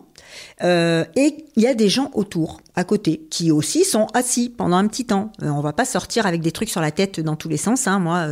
[0.61, 4.87] et il y a des gens autour, à côté, qui aussi sont assis pendant un
[4.87, 5.33] petit temps.
[5.43, 7.89] on va pas sortir avec des trucs sur la tête dans tous les sens.
[7.89, 7.99] Hein.
[7.99, 8.29] Moi,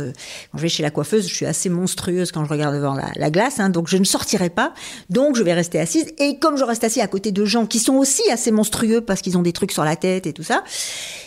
[0.51, 3.09] quand je vais chez la coiffeuse, je suis assez monstrueuse quand je regarde devant la,
[3.15, 4.73] la glace, hein, donc je ne sortirai pas.
[5.09, 6.13] Donc je vais rester assise.
[6.17, 9.21] Et comme je reste assis à côté de gens qui sont aussi assez monstrueux parce
[9.21, 10.63] qu'ils ont des trucs sur la tête et tout ça,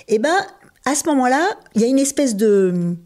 [0.08, 0.38] eh ben
[0.84, 2.96] à ce moment-là, il y a une espèce de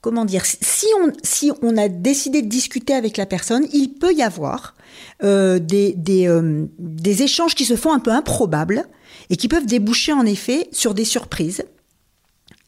[0.00, 4.12] comment dire, si on, si on a décidé de discuter avec la personne, il peut
[4.12, 4.74] y avoir
[5.22, 8.84] euh, des, des, euh, des, échanges qui se font un peu improbables
[9.30, 11.64] et qui peuvent déboucher en effet sur des surprises.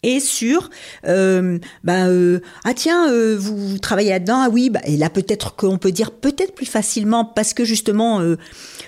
[0.05, 0.70] et sur
[1.07, 5.57] euh, ben, euh, ah tiens euh, vous, travaillez là-dedans ah oui bah, et là peut-être
[5.57, 8.20] qu'on peut dire peut-être plus facilement parce que justement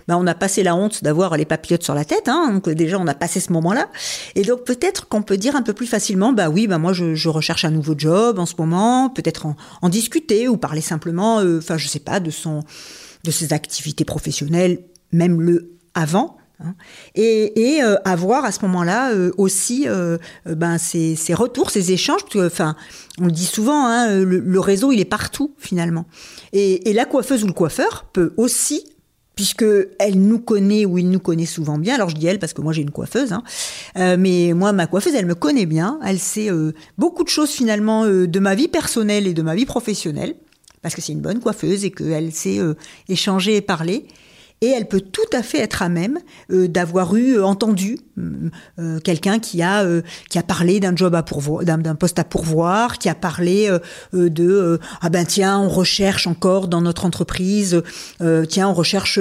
[0.09, 2.99] ben, on a passé la honte d'avoir les papillotes sur la tête hein, donc déjà
[2.99, 3.89] on a passé ce moment-là
[4.35, 7.15] et donc peut-être qu'on peut dire un peu plus facilement bah oui bah moi je,
[7.15, 11.37] je recherche un nouveau job en ce moment peut-être en, en, discuter ou parler simplement
[11.37, 12.63] enfin je sais pas de son
[13.25, 14.81] de ses activités professionnelles
[15.13, 16.75] même le avant Hein.
[17.15, 20.17] Et, euh, avoir à ce moment-là euh, aussi euh,
[20.47, 22.77] ben, ces, retours, ces échanges, enfin,
[23.21, 26.07] on le dit souvent, hein, le, réseau il est partout finalement.
[26.53, 28.87] Et, la coiffeuse ou le coiffeur peut aussi,
[29.37, 29.65] puisque
[29.99, 31.95] elle nous connaît ou il nous connaît souvent bien.
[31.95, 33.45] Alors je dis elle parce que moi j'ai une coiffeuse, hein,
[33.95, 36.49] mais moi ma coiffeuse elle me connaît bien, elle sait
[36.99, 40.35] beaucoup de choses finalement de ma vie personnelle et de ma vie professionnelle
[40.83, 42.59] parce que c'est une bonne coiffeuse et qu'elle sait
[43.09, 44.07] échanger et parler
[44.61, 46.19] et elle peut tout à fait être à même
[46.51, 47.99] euh, d'avoir eu euh, entendu
[48.79, 49.87] euh, quelqu'un qui a
[50.31, 53.71] qui a parlé d'un job à pourvoir, d'un poste à pourvoir, qui a parlé
[54.13, 57.83] de ah ben tiens on recherche encore dans notre entreprise,
[58.49, 59.19] tiens on recherche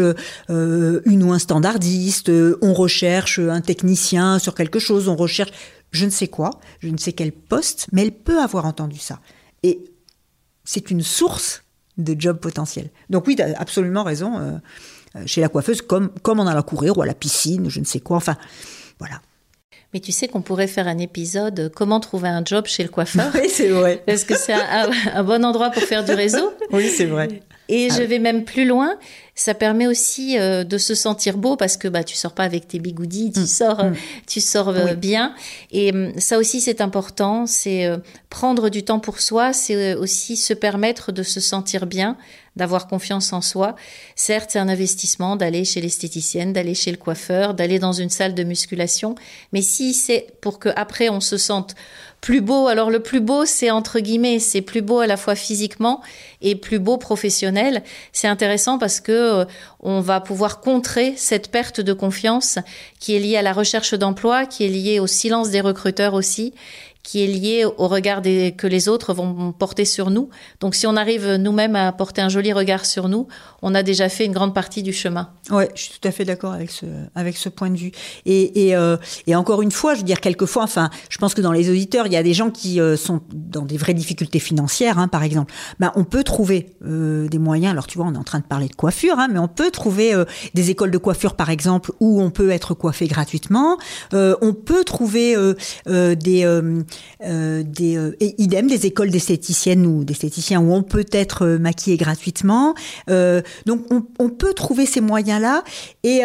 [0.47, 5.51] une ou un standardiste, on recherche un technicien sur quelque chose, on recherche
[5.91, 9.19] je ne sais quoi, je ne sais quel poste, mais elle peut avoir entendu ça
[9.63, 9.83] et
[10.63, 11.63] c'est une source
[11.97, 12.89] de job potentiel.
[13.09, 14.59] Donc oui, tu as absolument raison.
[15.15, 17.79] Euh, chez la coiffeuse comme, comme on a à courir ou à la piscine, je
[17.79, 18.17] ne sais quoi.
[18.17, 18.35] Enfin,
[18.99, 19.21] voilà.
[19.93, 22.89] Mais tu sais qu'on pourrait faire un épisode euh, comment trouver un job chez le
[22.89, 23.31] coiffeur?
[23.33, 24.03] Oui, c'est vrai.
[24.05, 26.53] Parce que c'est un, bon endroit pour faire du réseau?
[26.71, 27.41] Oui, c'est vrai.
[27.69, 28.97] Et je vais même plus loin.
[29.33, 32.69] Ça permet aussi euh, de se sentir beau parce que bah tu sors pas avec
[32.69, 33.47] tes bigoudis, tu mm.
[33.47, 33.95] sors, mm.
[34.27, 35.35] tu sors bien.
[35.71, 37.45] Et hum, ça aussi c'est important.
[37.45, 37.89] C'est
[38.29, 39.51] prendre du temps pour soi.
[39.51, 42.17] C'est aussi se permettre de se sentir bien
[42.55, 43.75] d'avoir confiance en soi.
[44.15, 48.33] Certes, c'est un investissement d'aller chez l'esthéticienne, d'aller chez le coiffeur, d'aller dans une salle
[48.33, 49.15] de musculation,
[49.51, 51.75] mais si c'est pour que après on se sente
[52.25, 55.35] plus beau, alors le plus beau, c'est entre guillemets, c'est plus beau à la fois
[55.35, 56.01] physiquement
[56.41, 57.83] et plus beau professionnel.
[58.13, 59.45] C'est intéressant parce que euh,
[59.79, 62.57] on va pouvoir contrer cette perte de confiance
[62.99, 66.55] qui est liée à la recherche d'emploi, qui est liée au silence des recruteurs aussi
[67.05, 70.29] qui est lié au regard que les autres vont porter sur nous.
[70.59, 73.27] Donc si on arrive nous-mêmes à porter un joli regard sur nous,
[73.61, 75.29] on a déjà fait une grande partie du chemin.
[75.51, 77.91] Ouais, je suis tout à fait d'accord avec ce, avec ce point de vue.
[78.25, 81.41] Et, et, euh, et, encore une fois, je veux dire, quelquefois, enfin, je pense que
[81.41, 84.39] dans les auditeurs, il y a des gens qui euh, sont dans des vraies difficultés
[84.39, 85.53] financières, hein, par exemple.
[85.79, 88.45] Ben, on peut trouver euh, des moyens, alors tu vois, on est en train de
[88.45, 91.91] parler de coiffure, hein, mais on peut trouver euh, des écoles de coiffure, par exemple,
[91.99, 93.77] où on peut être coiffé gratuitement.
[94.13, 95.35] Euh, on peut trouver
[95.85, 96.45] des
[97.23, 101.97] euh, des euh, idem des écoles d'esthéticiennes ou d'esthéticiens où on peut être euh, maquillé
[101.97, 102.75] gratuitement.
[103.65, 103.85] donc
[104.19, 105.63] on, peut trouver ces moyens-là
[106.03, 106.21] et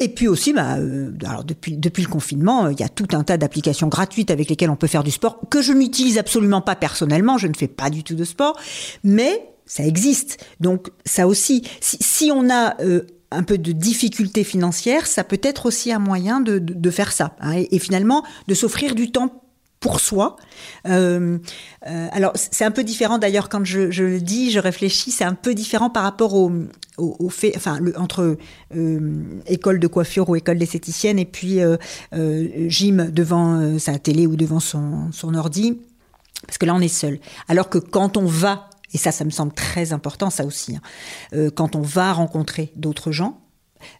[0.00, 0.76] et puis aussi bah
[1.24, 4.70] alors depuis depuis le confinement il y a tout un tas d'applications gratuites avec lesquelles
[4.70, 7.36] on peut faire du sport que je n'utilise absolument pas personnellement.
[7.36, 8.56] Je ne fais pas du tout de sport,
[9.02, 10.44] mais ça existe.
[10.60, 12.76] Donc ça aussi, si, on a
[13.30, 17.36] un peu de difficulté financière, ça peut être aussi un moyen de, de, faire ça.
[17.40, 19.42] Hein, et, et, finalement, de s'offrir du temps
[19.80, 20.36] pour soi.
[20.86, 21.38] Euh,
[21.86, 25.24] euh, alors c'est un peu différent d'ailleurs quand je, je, le dis, je réfléchis, c'est
[25.24, 26.50] un peu différent par rapport au,
[26.98, 28.36] au, fait, enfin le, entre
[28.74, 31.76] euh, école de coiffure ou école d'esthéticienne et puis euh,
[32.14, 35.80] euh, gym devant euh, sa télé ou devant son, son ordi,
[36.46, 37.20] parce que là on est seul.
[37.48, 40.74] Alors que quand on va et ça, ça me semble très important, ça aussi.
[40.76, 43.38] Hein, quand on va rencontrer d'autres gens,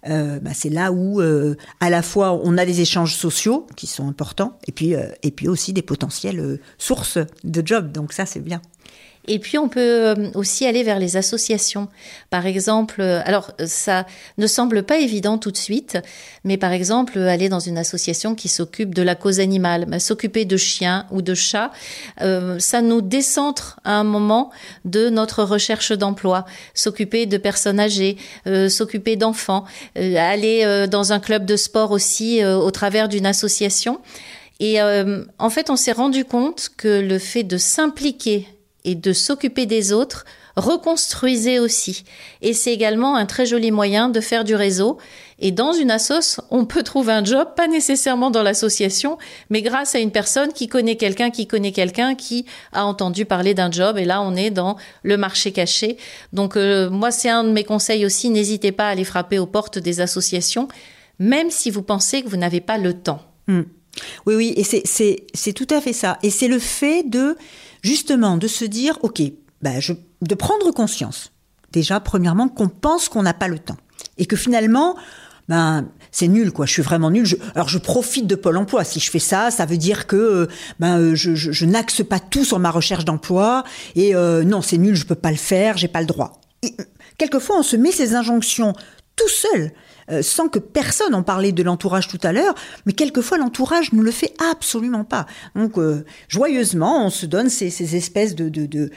[0.08, 3.86] euh, bah, c'est là où euh, à la fois on a des échanges sociaux qui
[3.86, 7.92] sont importants et puis, euh, et puis aussi des potentielles sources de jobs.
[7.92, 8.60] Donc ça, c'est bien.
[9.28, 11.88] Et puis on peut euh, aussi aller vers les associations.
[12.30, 14.06] Par exemple, euh, alors ça
[14.38, 15.98] ne semble pas évident tout de suite,
[16.44, 20.46] mais par exemple aller dans une association qui s'occupe de la cause animale, bah, s'occuper
[20.46, 21.70] de chiens ou de chats,
[22.22, 24.50] euh, ça nous décentre à un moment
[24.86, 26.46] de notre recherche d'emploi.
[26.72, 28.16] S'occuper de personnes âgées,
[28.68, 29.64] s'occuper d'enfants,
[29.94, 34.00] aller dans un club de sport aussi au travers d'une association.
[34.60, 38.46] Et en fait, on s'est rendu compte que le fait de s'impliquer
[38.88, 40.24] et de s'occuper des autres,
[40.56, 42.04] reconstruisez aussi.
[42.40, 44.96] Et c'est également un très joli moyen de faire du réseau.
[45.38, 49.18] Et dans une assoce, on peut trouver un job, pas nécessairement dans l'association,
[49.50, 53.52] mais grâce à une personne qui connaît quelqu'un, qui connaît quelqu'un, qui a entendu parler
[53.52, 53.98] d'un job.
[53.98, 55.98] Et là, on est dans le marché caché.
[56.32, 58.30] Donc, euh, moi, c'est un de mes conseils aussi.
[58.30, 60.66] N'hésitez pas à aller frapper aux portes des associations,
[61.18, 63.20] même si vous pensez que vous n'avez pas le temps.
[63.48, 63.64] Hmm.
[64.26, 66.18] Oui, oui, et c'est tout à fait ça.
[66.22, 67.36] Et c'est le fait de
[67.82, 69.22] justement de se dire, ok,
[69.62, 71.32] bah je, de prendre conscience,
[71.72, 73.76] déjà premièrement qu'on pense qu'on n'a pas le temps
[74.16, 74.96] et que finalement,
[75.48, 76.66] ben c'est nul quoi.
[76.66, 77.26] Je suis vraiment nul.
[77.54, 78.84] alors je profite de Pôle Emploi.
[78.84, 82.58] Si je fais ça, ça veut dire que ben je, je, n'axe pas tout sur
[82.58, 83.64] ma recherche d'emploi
[83.94, 86.40] et non c'est nul, je peux pas le faire, j'ai pas le droit.
[87.18, 88.74] quelquefois on se met ces injonctions
[89.16, 89.72] tout seul.
[90.10, 92.54] Euh, sans que personne en parlait de l'entourage tout à l'heure,
[92.86, 95.26] mais quelquefois l'entourage ne le fait absolument pas.
[95.54, 98.90] Donc euh, joyeusement, on se donne ces, espèces de,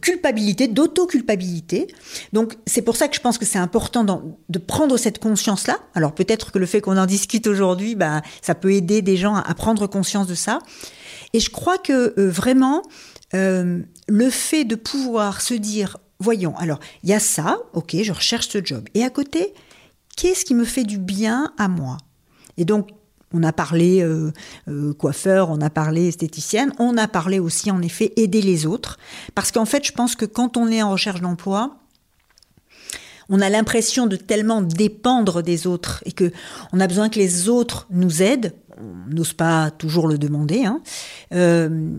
[0.00, 1.86] culpabilité, d'auto-culpabilité.
[2.32, 4.04] Donc c'est pour ça que je pense que c'est important
[4.48, 5.78] de prendre cette conscience-là.
[5.94, 9.36] Alors peut-être que le fait qu'on en discute aujourd'hui, bah, ça peut aider des gens
[9.36, 10.58] à, prendre conscience de ça.
[11.32, 12.82] Et je crois que euh, vraiment,
[13.32, 18.48] le fait de pouvoir se dire, voyons, alors il y a ça, ok, je recherche
[18.48, 18.88] ce job.
[18.94, 19.52] Et à côté,
[20.16, 21.98] qu'est-ce qui me fait du bien à moi?
[22.56, 22.88] Et donc,
[23.32, 24.32] on a parlé euh,
[24.68, 28.98] euh, coiffeur, on a parlé esthéticienne, on a parlé aussi en effet aider les autres.
[29.34, 31.76] Parce qu'en fait, je pense que quand on est en recherche d'emploi,
[33.28, 36.32] on a l'impression de tellement dépendre des autres et que
[36.72, 38.54] on a besoin que les autres nous aident.
[38.78, 40.80] On n'ose pas toujours le demander, hein.
[41.32, 41.90] euh,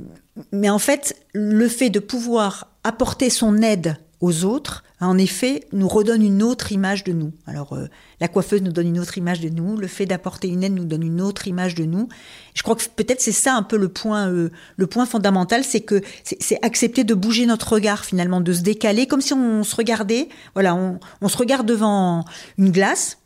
[0.52, 5.88] mais en fait, le fait de pouvoir apporter son aide aux autres, en effet, nous
[5.88, 7.32] redonne une autre image de nous.
[7.46, 7.88] Alors, euh,
[8.20, 10.86] la coiffeuse nous donne une autre image de nous, le fait d'apporter une aide nous
[10.86, 12.10] donne une autre image de nous.
[12.56, 15.82] Je crois que peut-être c'est ça un peu le point, euh, le point fondamental, c'est
[15.82, 19.76] que c'est accepter de bouger notre regard finalement, de se décaler, comme si on se
[19.76, 20.30] regardait.
[20.56, 22.26] Voilà, on se regarde devant
[22.58, 23.18] une glace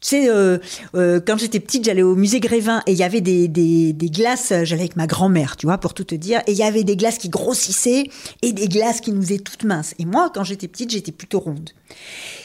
[0.00, 0.58] tu sais, euh,
[0.94, 4.82] euh, quand j'étais petite, j'allais au musée Grévin et il y avait des, glaces, j'allais
[4.82, 7.18] avec ma grand-mère, tu vois, pour tout te dire, et il y avait des glaces
[7.18, 8.04] qui grossissaient
[8.42, 9.94] et des glaces qui nous faisaient toutes minces.
[9.98, 11.70] Et moi, quand j'étais petite, j'étais plutôt ronde.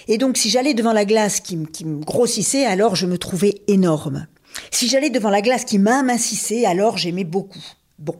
[0.07, 3.61] Et donc, si j'allais devant la glace qui, qui me grossissait, alors je me trouvais
[3.67, 4.25] énorme.
[4.71, 7.63] Si j'allais devant la glace qui m'amincissait, alors j'aimais beaucoup.
[7.99, 8.15] Bon.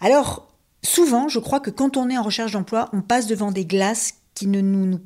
[0.00, 0.48] Alors,
[0.82, 4.14] souvent, je crois que quand on est en recherche d'emploi, on passe devant des glaces
[4.34, 4.98] qui ne nous,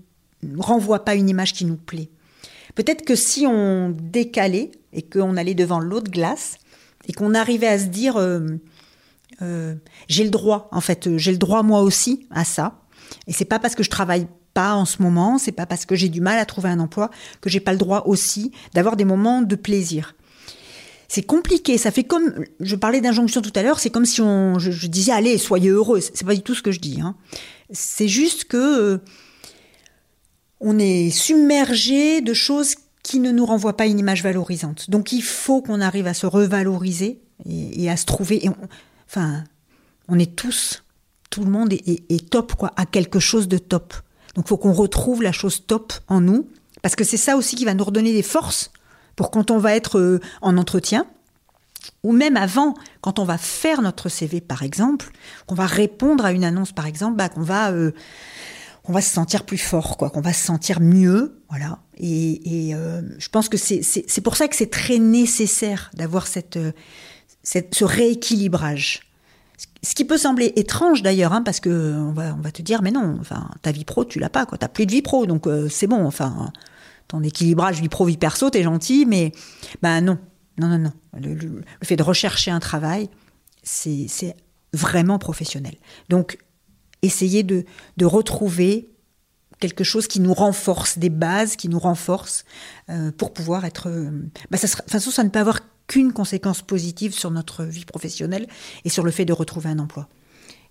[0.43, 2.09] nous renvoient pas une image qui nous plaît.
[2.75, 6.59] Peut-être que si on décalait et qu'on allait devant l'autre glace
[7.09, 8.41] et qu'on arrivait à se dire euh,
[9.43, 9.75] euh,
[10.09, 12.83] j'ai le droit, en fait, j'ai le droit moi aussi à ça.
[13.27, 15.95] Et c'est pas parce que je travaille pas en ce moment, c'est pas parce que
[15.95, 19.05] j'ai du mal à trouver un emploi que j'ai pas le droit aussi d'avoir des
[19.05, 20.15] moments de plaisir.
[21.09, 24.61] C'est compliqué, ça fait comme, je parlais d'injonction tout à l'heure, c'est comme si on,
[24.61, 27.01] je, disais allez, soyez heureux, c'est pas du tout ce que je dis.
[27.01, 27.17] Hein.
[27.73, 28.99] C'est juste que euh,
[30.61, 34.91] on est submergé de choses qui ne nous renvoient pas une image valorisante.
[34.91, 38.49] Donc il faut qu'on arrive à se revaloriser et, à se trouver.
[39.09, 39.45] enfin,
[40.09, 40.85] on est tous,
[41.31, 43.95] tout le monde est, top, quoi, à quelque chose de top.
[44.35, 46.49] Donc il faut qu'on retrouve la chose top en nous,
[46.83, 48.71] parce que c'est ça aussi qui va nous redonner des forces
[49.17, 51.07] pour quand on va être euh, en entretien,
[52.03, 55.11] ou même avant, quand on va faire notre CV par exemple,
[55.47, 57.93] qu'on va répondre à une annonce par exemple, bah, qu'on va euh,
[58.85, 61.79] on va se sentir plus fort, quoi, qu'on va se sentir mieux, voilà.
[61.97, 66.73] Et, euh, je pense que c'est pour ça que c'est très nécessaire d'avoir cette, euh,
[67.45, 69.01] ce rééquilibrage.
[69.83, 72.83] Ce qui peut sembler étrange d'ailleurs, hein, parce que on va, on va te dire,
[72.83, 74.57] mais non, enfin, ta vie pro, tu l'as pas, quoi.
[74.57, 76.07] T'as plus de vie pro, donc euh, c'est bon.
[76.07, 76.53] Enfin,
[77.09, 79.33] ton équilibrage vie pro vie perso, t'es gentil, mais
[79.83, 80.19] ben non,
[80.59, 80.93] non, non, non.
[81.19, 83.11] le fait de rechercher un travail,
[83.63, 84.37] c'est
[84.73, 85.77] vraiment professionnel.
[86.09, 86.39] Donc
[87.03, 87.65] essayer de,
[87.97, 88.91] de retrouver
[89.59, 92.45] quelque chose qui nous renforce, des bases qui nous renforcent
[92.89, 93.89] euh, pour pouvoir être...
[93.89, 94.11] Euh,
[94.51, 97.65] bah ça sera, de toute façon, ça ne peut avoir qu'une conséquence positive sur notre
[97.65, 98.47] vie professionnelle
[98.85, 100.09] et sur le fait de retrouver un emploi.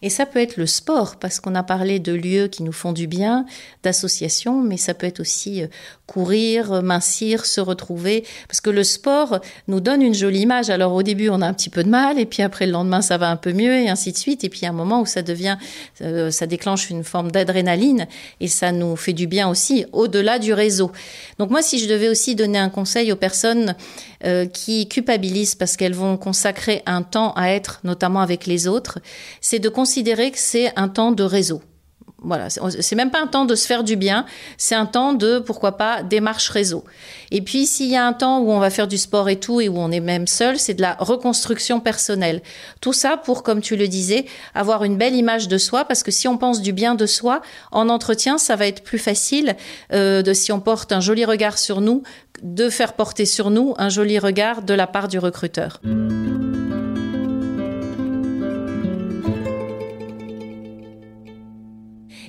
[0.02, 2.94] Et ça peut être le sport, parce qu'on a parlé de lieux qui nous font
[2.94, 3.46] du bien,
[3.84, 5.68] d'associations, mais ça peut être aussi euh,
[6.08, 10.70] courir, mincir, se retrouver, parce que le sport nous donne une jolie image.
[10.70, 13.02] Alors au début, on a un petit peu de mal, et puis après le lendemain,
[13.02, 14.44] ça va un peu mieux, et ainsi de suite.
[14.44, 15.58] Et puis a un moment où ça devient,
[16.02, 18.08] euh, ça déclenche une forme d'adrénaline,
[18.40, 20.92] et ça nous fait du bien aussi, au-delà du réseau.
[21.40, 23.76] Donc moi, si je devais aussi donner un conseil aux personnes
[24.26, 29.00] euh, qui culpabilisent parce qu'elles vont consacrer un temps à être, notamment avec les autres,
[29.42, 31.62] c'est de considérer que c'est un temps de réseau.
[32.22, 34.26] Voilà, c'est même pas un temps de se faire du bien,
[34.58, 36.84] c'est un temps de, pourquoi pas, démarche réseau.
[37.32, 39.62] Et puis, s'il y a un temps où on va faire du sport et tout,
[39.62, 42.42] et où on est même seul, c'est de la reconstruction personnelle.
[42.82, 46.12] Tout ça pour, comme tu le disais, avoir une belle image de soi, parce que
[46.12, 49.56] si on pense du bien de soi, en entretien, ça va être plus facile
[49.94, 52.04] euh, de, si on porte un joli regard sur nous,
[52.43, 55.82] de faire porter sur nous un joli regard de la part du recruteur.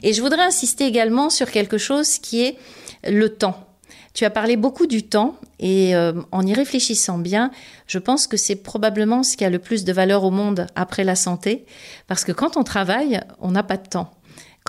[0.03, 2.57] Et je voudrais insister également sur quelque chose qui est
[3.05, 3.67] le temps.
[4.13, 7.51] Tu as parlé beaucoup du temps et euh, en y réfléchissant bien,
[7.87, 11.05] je pense que c'est probablement ce qui a le plus de valeur au monde après
[11.05, 11.65] la santé,
[12.09, 14.11] parce que quand on travaille, on n'a pas de temps.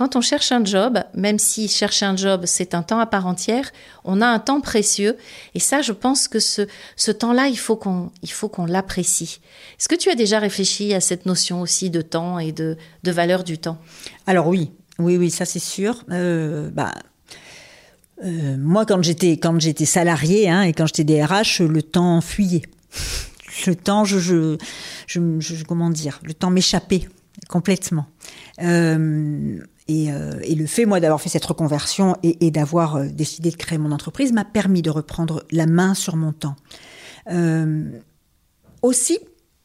[0.02, 3.28] Quand on cherche un job, même si chercher un job, c'est un temps à part
[3.28, 3.72] entière,
[4.04, 5.16] on a un temps précieux.
[5.54, 8.10] Et ça, je pense que ce, temps-là, il faut qu'on,
[8.66, 9.42] l'apprécie.
[9.78, 13.44] Est-ce que tu as déjà réfléchi à cette notion aussi de temps et de, valeur
[13.44, 13.78] du temps?
[14.26, 16.04] Alors oui, oui, oui, ça c'est sûr.
[16.10, 16.96] Euh, bah,
[18.24, 22.64] euh, moi, quand j'étais quand salarié hein, et quand j'étais DRH, le temps fuyait.
[23.68, 24.06] Le temps,
[25.68, 27.08] comment dire, le temps m'échappait
[27.48, 28.08] complètement.
[28.64, 33.08] Euh, et, euh, et, le fait, moi, d'avoir fait cette reconversion et, et d'avoir euh,
[33.08, 36.56] décidé de créer mon entreprise m'a permis de reprendre la main sur mon temps.
[37.32, 37.90] Euh,
[38.82, 39.20] aussi,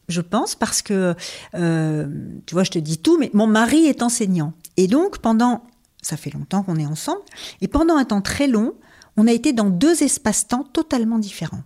[0.09, 1.15] je pense, parce que,
[1.55, 2.07] euh,
[2.45, 4.53] tu vois, je te dis tout, mais mon mari est enseignant.
[4.75, 5.63] Et donc, pendant,
[6.01, 7.21] ça fait longtemps qu'on est ensemble,
[7.61, 8.73] et pendant un temps très long,
[9.17, 11.63] on a été dans deux espaces-temps totalement différents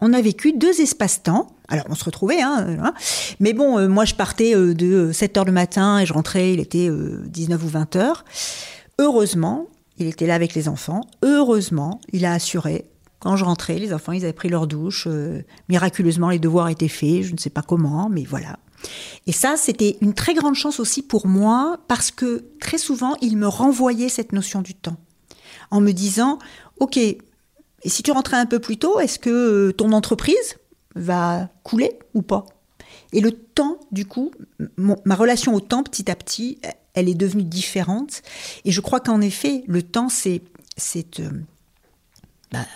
[0.00, 1.48] on a vécu deux espaces-temps.
[1.68, 2.94] Alors, on se retrouvait, hein, hein.
[3.40, 6.54] mais bon, euh, moi, je partais euh, de 7 heures le matin et je rentrais,
[6.54, 8.24] il était 19 euh, ou 20 heures.
[8.98, 9.66] Heureusement,
[9.98, 11.02] il était là avec les enfants.
[11.22, 12.86] Heureusement, il a assuré.
[13.20, 15.08] Quand je rentrais, les enfants, ils avaient pris leur douche.
[15.68, 17.24] miraculeusement, les devoirs étaient faits.
[17.24, 18.56] Je ne sais pas comment, mais voilà.
[19.26, 23.36] Et ça, c'était une très grande chance aussi pour moi parce que très souvent, il
[23.36, 24.96] me renvoyait cette notion du temps
[25.70, 26.38] en me disant,
[26.78, 27.18] OK, et
[27.88, 30.56] si tu rentrais un peu plus tôt, est-ce que euh, ton entreprise
[30.94, 32.46] va couler ou pas
[33.12, 34.30] Et le temps, du coup,
[34.76, 36.58] ma relation au temps, petit à petit,
[36.94, 38.22] elle est devenue différente.
[38.64, 40.42] Et je crois qu'en effet, le temps, c'est...
[40.76, 41.20] c'est
[42.50, 42.66] bah,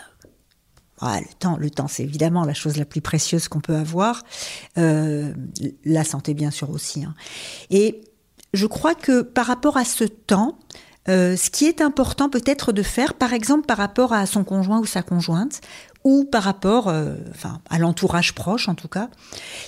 [1.02, 4.22] le temps, le temps, c'est évidemment la chose la plus précieuse qu'on peut avoir.
[4.78, 5.32] Euh,
[5.84, 7.04] la santé, bien sûr aussi.
[7.04, 7.14] Hein.
[7.70, 8.02] Et
[8.54, 10.58] je crois que par rapport à ce temps,
[11.08, 14.78] euh, ce qui est important peut-être de faire, par exemple par rapport à son conjoint
[14.78, 15.60] ou sa conjointe,
[16.04, 19.08] ou par rapport, euh, enfin, à l'entourage proche en tout cas,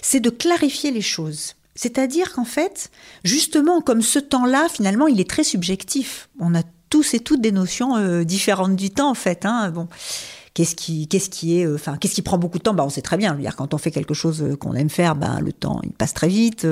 [0.02, 1.54] c'est de clarifier les choses.
[1.74, 2.90] C'est-à-dire qu'en fait,
[3.24, 6.28] justement, comme ce temps-là, finalement, il est très subjectif.
[6.38, 9.44] On a tous et toutes des notions euh, différentes du temps, en fait.
[9.44, 9.70] Hein.
[9.70, 9.88] Bon,
[10.54, 12.74] qu'est-ce qui, qu'est-ce qui est, enfin, qu'est-ce qui prend beaucoup de temps?
[12.74, 13.34] Bah, on sait très bien.
[13.34, 16.28] Dire, quand on fait quelque chose qu'on aime faire, ben, le temps, il passe très
[16.28, 16.64] vite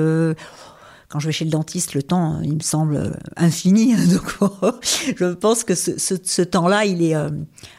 [1.13, 3.95] quand je vais chez le dentiste, le temps, il me semble infini.
[4.07, 4.35] Donc,
[5.15, 7.29] je pense que ce, temps-là, il est, euh,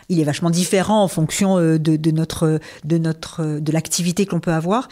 [0.08, 4.40] il est vachement différent en fonction euh, de, notre, de notre, de l'activité que l'on
[4.40, 4.86] peut avoir.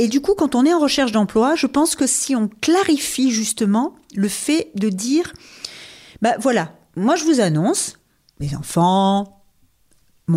[0.00, 3.30] Et du coup, quand on est en recherche d'emploi, je pense que si on clarifie
[3.30, 5.32] justement le fait de dire,
[6.22, 7.98] bah voilà, moi je vous annonce,
[8.40, 9.39] mes enfants,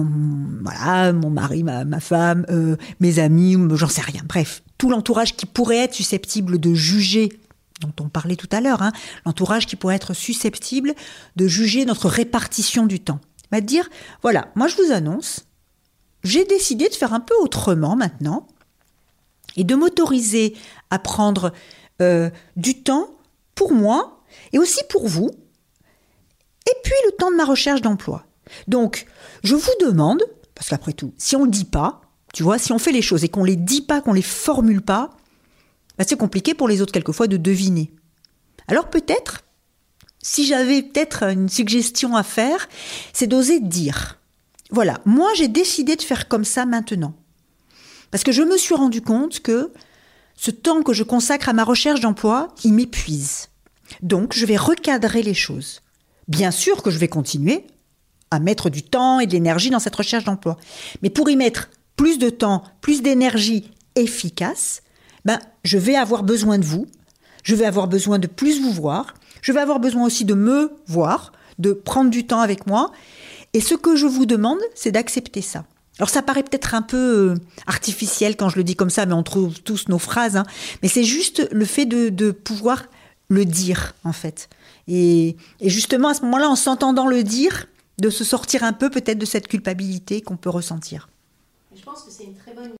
[0.01, 4.21] mon, mari, ma, ma femme, euh, mes amis, j'en sais rien.
[4.27, 7.39] Bref, tout l'entourage qui pourrait être susceptible de juger
[7.81, 8.91] dont on parlait tout à l'heure, hein,
[9.25, 10.93] l'entourage qui pourrait être susceptible
[11.35, 13.19] de juger notre répartition du temps.
[13.51, 13.89] Va dire,
[14.21, 15.45] voilà, moi je vous annonce,
[16.23, 18.47] j'ai décidé de faire un peu autrement maintenant
[19.55, 20.55] et de m'autoriser
[20.89, 21.53] à prendre
[22.01, 23.09] euh, du temps
[23.55, 25.29] pour moi et aussi pour vous,
[26.65, 28.25] et puis le temps de ma recherche d'emploi.
[28.67, 29.05] Donc,
[29.43, 30.23] je vous demande,
[30.55, 32.01] parce qu'après tout, si on ne le dit pas,
[32.33, 34.81] tu vois, si on fait les choses et qu'on les dit pas, qu'on les formule
[34.81, 35.11] pas,
[35.97, 37.93] bah, c'est compliqué pour les autres quelquefois de deviner.
[38.67, 39.43] Alors peut-être,
[40.21, 42.67] si j'avais peut-être une suggestion à faire,
[43.13, 44.19] c'est d'oser dire.
[44.71, 47.13] Voilà, moi j'ai décidé de faire comme ça maintenant.
[48.09, 49.71] Parce que je me suis rendu compte que
[50.35, 53.49] ce temps que je consacre à ma recherche d'emploi, il m'épuise.
[54.01, 55.81] Donc je vais recadrer les choses.
[56.27, 57.67] Bien sûr que je vais continuer
[58.33, 60.57] à mettre du temps et de l'énergie dans cette recherche d'emploi.
[61.01, 64.81] Mais pour y mettre plus de temps, plus d'énergie efficace,
[65.25, 66.87] ben, je vais avoir besoin de vous,
[67.43, 70.71] je vais avoir besoin de plus vous voir, je vais avoir besoin aussi de me
[70.87, 72.91] voir, de prendre du temps avec moi.
[73.53, 75.65] Et ce que je vous demande, c'est d'accepter ça.
[75.99, 77.35] Alors ça paraît peut-être un peu euh,
[77.67, 80.37] artificiel quand je le dis comme ça, mais on trouve tous nos phrases.
[80.37, 80.45] Hein.
[80.81, 82.85] Mais c'est juste le fait de, pouvoir
[83.29, 84.49] le dire, en fait.
[84.87, 87.67] Et, et justement, à ce moment-là, en s'entendant le dire,
[87.99, 91.09] de se sortir un peu peut-être de cette culpabilité qu'on peut ressentir.
[91.75, 92.73] Je pense que c'est une très bonne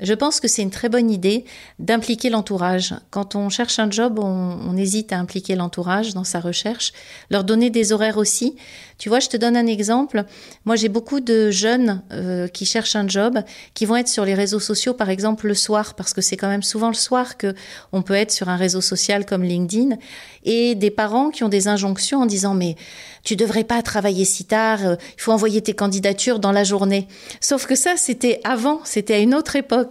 [0.00, 1.44] Je pense que c'est une très bonne idée
[1.78, 2.94] d'impliquer l'entourage.
[3.10, 6.92] Quand on cherche un job, on, hésite à impliquer l'entourage dans sa recherche,
[7.30, 8.56] leur donner des horaires aussi.
[8.98, 10.24] Tu vois, je te donne un exemple.
[10.66, 14.34] Moi, j'ai beaucoup de jeunes euh, qui cherchent un job, qui vont être sur les
[14.34, 17.54] réseaux sociaux, par exemple le soir, parce que c'est quand même souvent le soir que
[17.92, 19.96] on peut être sur un réseau social comme LinkedIn,
[20.44, 22.76] et des parents qui ont des injonctions en disant mais
[23.24, 27.08] tu devrais pas travailler si tard, euh, il faut envoyer tes candidatures dans la journée.
[27.40, 29.85] Sauf que ça, c'était avant, c'était à une autre époque.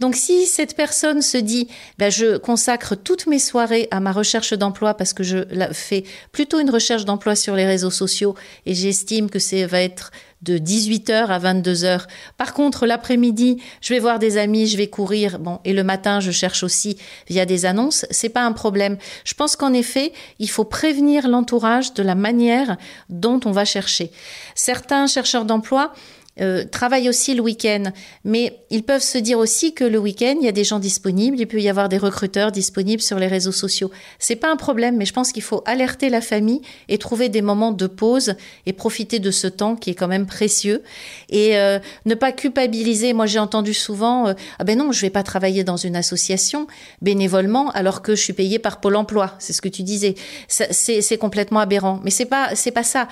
[0.00, 4.52] Donc si cette personne se dit, ben, je consacre toutes mes soirées à ma recherche
[4.52, 5.38] d'emploi parce que je
[5.72, 8.34] fais plutôt une recherche d'emploi sur les réseaux sociaux
[8.66, 10.10] et j'estime que c'est va être
[10.42, 12.02] de 18h à 22h.
[12.36, 16.20] Par contre, l'après-midi, je vais voir des amis, je vais courir, bon, et le matin,
[16.20, 16.96] je cherche aussi
[17.28, 18.06] via des annonces.
[18.10, 18.98] C'est pas un problème.
[19.24, 22.76] Je pense qu'en effet, il faut prévenir l'entourage de la manière
[23.08, 24.12] dont on va chercher.
[24.54, 25.92] Certains chercheurs d'emploi
[26.40, 27.84] euh, travaillent aussi le week-end.
[28.24, 31.38] Mais ils peuvent se dire aussi que le week-end, il y a des gens disponibles,
[31.38, 33.90] il peut y avoir des recruteurs disponibles sur les réseaux sociaux.
[34.18, 37.42] C'est pas un problème, mais je pense qu'il faut alerter la famille et trouver des
[37.42, 38.34] moments de pause
[38.66, 40.82] et profiter de ce temps qui est quand même précieux
[41.30, 43.12] et euh, ne pas culpabiliser.
[43.12, 46.66] Moi, j'ai entendu souvent, euh, ah ben non, je vais pas travailler dans une association
[47.02, 49.34] bénévolement alors que je suis payé par Pôle Emploi.
[49.38, 50.14] C'est ce que tu disais.
[50.48, 52.00] C'est complètement aberrant.
[52.04, 53.08] Mais c'est pas c'est pas ça.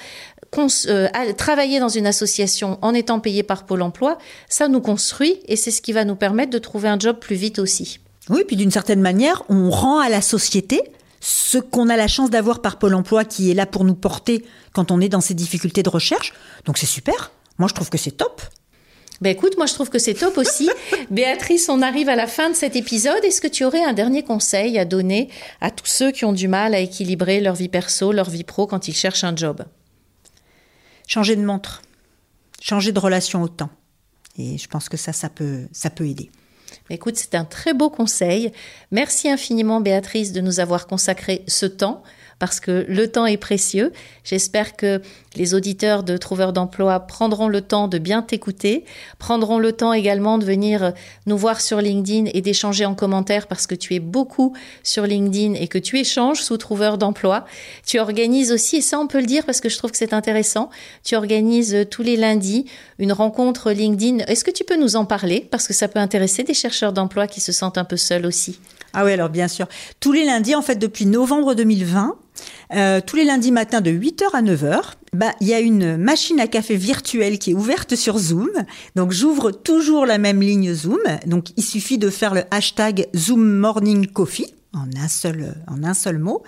[1.36, 4.18] Travailler dans une association en étant payé par Pôle Emploi,
[4.48, 7.36] ça nous construit et c'est ce qui va nous permettre de trouver un job plus
[7.36, 8.00] vite aussi.
[8.28, 10.82] Oui, puis d'une certaine manière, on rend à la société
[11.20, 14.44] ce qu'on a la chance d'avoir par Pôle Emploi qui est là pour nous porter
[14.72, 16.32] quand on est dans ces difficultés de recherche.
[16.64, 17.30] Donc c'est super.
[17.58, 18.42] Moi, je trouve que c'est top.
[19.22, 20.68] Ben écoute, moi je trouve que c'est top aussi.
[21.10, 23.24] Béatrice, on arrive à la fin de cet épisode.
[23.24, 25.30] Est-ce que tu aurais un dernier conseil à donner
[25.62, 28.66] à tous ceux qui ont du mal à équilibrer leur vie perso, leur vie pro
[28.66, 29.64] quand ils cherchent un job?
[31.06, 31.82] Changer de montre
[32.60, 33.70] changer de relation au temps.
[34.38, 36.30] Et je pense que ça, ça peut, ça peut aider.
[36.90, 38.52] Écoute, c'est un très beau conseil.
[38.90, 42.02] Merci infiniment, Béatrice, de nous avoir consacré ce temps
[42.38, 43.92] parce que le temps est précieux.
[44.24, 45.00] J'espère que
[45.36, 48.84] les auditeurs de Trouveurs d'emploi prendront le temps de bien t'écouter,
[49.18, 50.92] prendront le temps également de venir
[51.26, 55.54] nous voir sur LinkedIn et d'échanger en commentaire parce que tu es beaucoup sur LinkedIn
[55.54, 57.44] et que tu échanges sous Trouveurs d'emploi.
[57.86, 60.12] Tu organises aussi, et ça on peut le dire parce que je trouve que c'est
[60.12, 60.70] intéressant,
[61.04, 62.66] tu organises tous les lundis
[62.98, 64.24] une rencontre LinkedIn.
[64.26, 65.46] Est-ce que tu peux nous en parler?
[65.50, 68.58] Parce que ça peut intéresser des chercheurs d'emploi qui se sentent un peu seuls aussi
[68.98, 69.66] ah oui, alors bien sûr.
[70.00, 72.16] Tous les lundis, en fait, depuis novembre 2020,
[72.74, 74.80] euh, tous les lundis matins de 8h à 9h,
[75.12, 78.50] bah, il y a une machine à café virtuelle qui est ouverte sur Zoom.
[78.94, 81.00] Donc, j'ouvre toujours la même ligne Zoom.
[81.26, 85.94] Donc, il suffit de faire le hashtag Zoom Morning Coffee en un seul, en un
[85.94, 86.42] seul mot.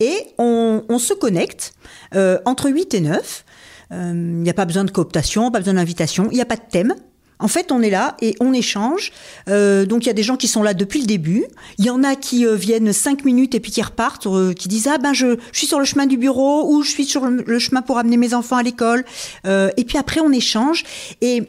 [0.00, 1.74] Et on, se connecte
[2.14, 3.44] euh, entre 8 et 9.
[3.90, 6.56] Euh, il n'y a pas besoin de cooptation, pas besoin d'invitation, il n'y a pas
[6.56, 6.94] de thème.
[7.40, 9.12] En fait, on est là et on échange.
[9.48, 11.44] Euh, donc, il y a des gens qui sont là depuis le début.
[11.78, 14.68] Il y en a qui euh, viennent cinq minutes et puis qui repartent, euh, qui
[14.68, 17.58] disent ah ben je, suis sur le chemin du bureau ou je suis sur le,
[17.58, 19.04] chemin pour amener mes enfants à l'école.
[19.44, 20.84] et puis après, on échange
[21.20, 21.42] et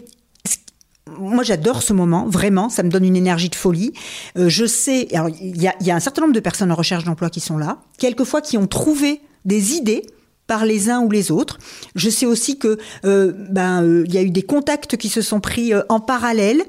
[1.17, 3.93] moi, j'adore ce moment, vraiment, ça me donne une énergie de folie.
[4.35, 7.03] je sais, alors il y a, y a un certain nombre de personnes en recherche
[7.03, 10.03] d'emploi qui sont là, quelquefois qui ont trouvé des idées
[10.49, 11.59] par les uns ou les autres.
[11.95, 15.21] Je sais aussi que euh, ben euh, il y a eu des contacts qui se
[15.21, 16.63] sont pris euh, en parallèle.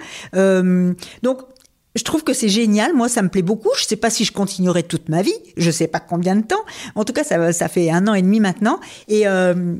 [1.96, 2.94] Je trouve que c'est génial.
[2.94, 3.70] Moi, ça me plaît beaucoup.
[3.76, 5.34] Je ne sais pas si je continuerai toute ma vie.
[5.56, 6.64] Je ne sais pas combien de temps.
[6.94, 8.78] En tout cas, ça, ça fait un an et demi maintenant.
[9.08, 9.24] Et,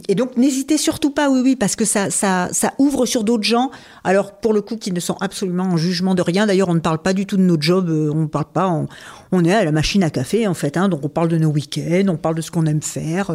[0.09, 3.45] et donc, n'hésitez surtout pas, oui, oui, parce que ça, ça, ça ouvre sur d'autres
[3.45, 3.71] gens.
[4.03, 6.47] Alors, pour le coup, qui ne sont absolument en jugement de rien.
[6.47, 7.89] D'ailleurs, on ne parle pas du tout de notre job.
[7.89, 8.87] On ne parle pas.
[9.31, 10.77] On, est à la machine à café, en fait.
[10.77, 12.07] Hein, donc, on parle de nos week-ends.
[12.09, 13.31] On parle de ce qu'on aime faire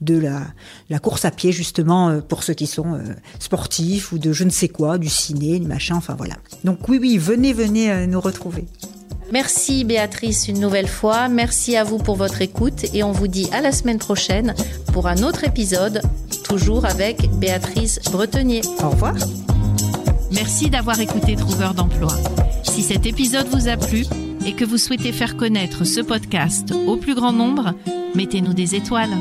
[0.00, 0.40] de la,
[0.88, 3.02] la, course à pied justement euh, pour ceux qui sont euh,
[3.38, 6.34] sportifs ou de je ne sais quoi, du ciné, du machin, enfin voilà.
[6.64, 8.66] Donc oui, oui, venez, venez euh, nous retrouver.
[9.32, 13.48] Merci Béatrice une nouvelle fois, merci à vous pour votre écoute et on vous dit
[13.52, 14.54] à la semaine prochaine
[14.92, 16.02] pour un autre épisode,
[16.42, 18.62] toujours avec Béatrice Bretenier.
[18.82, 19.14] Au revoir.
[20.32, 22.12] Merci d'avoir écouté Trouveur d'emploi.
[22.64, 24.04] Si cet épisode vous a plu
[24.44, 27.74] et que vous souhaitez faire connaître ce podcast au plus grand nombre,
[28.14, 29.14] mettez-nous des étoiles.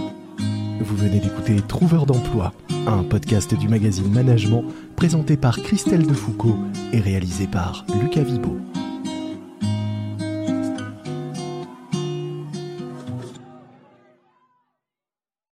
[0.80, 2.54] Vous venez d'écouter Trouveur d'emploi,
[2.88, 4.64] un podcast du magazine Management
[4.96, 6.58] présenté par Christelle Defoucault
[6.94, 8.58] et réalisé par Lucas Vibo.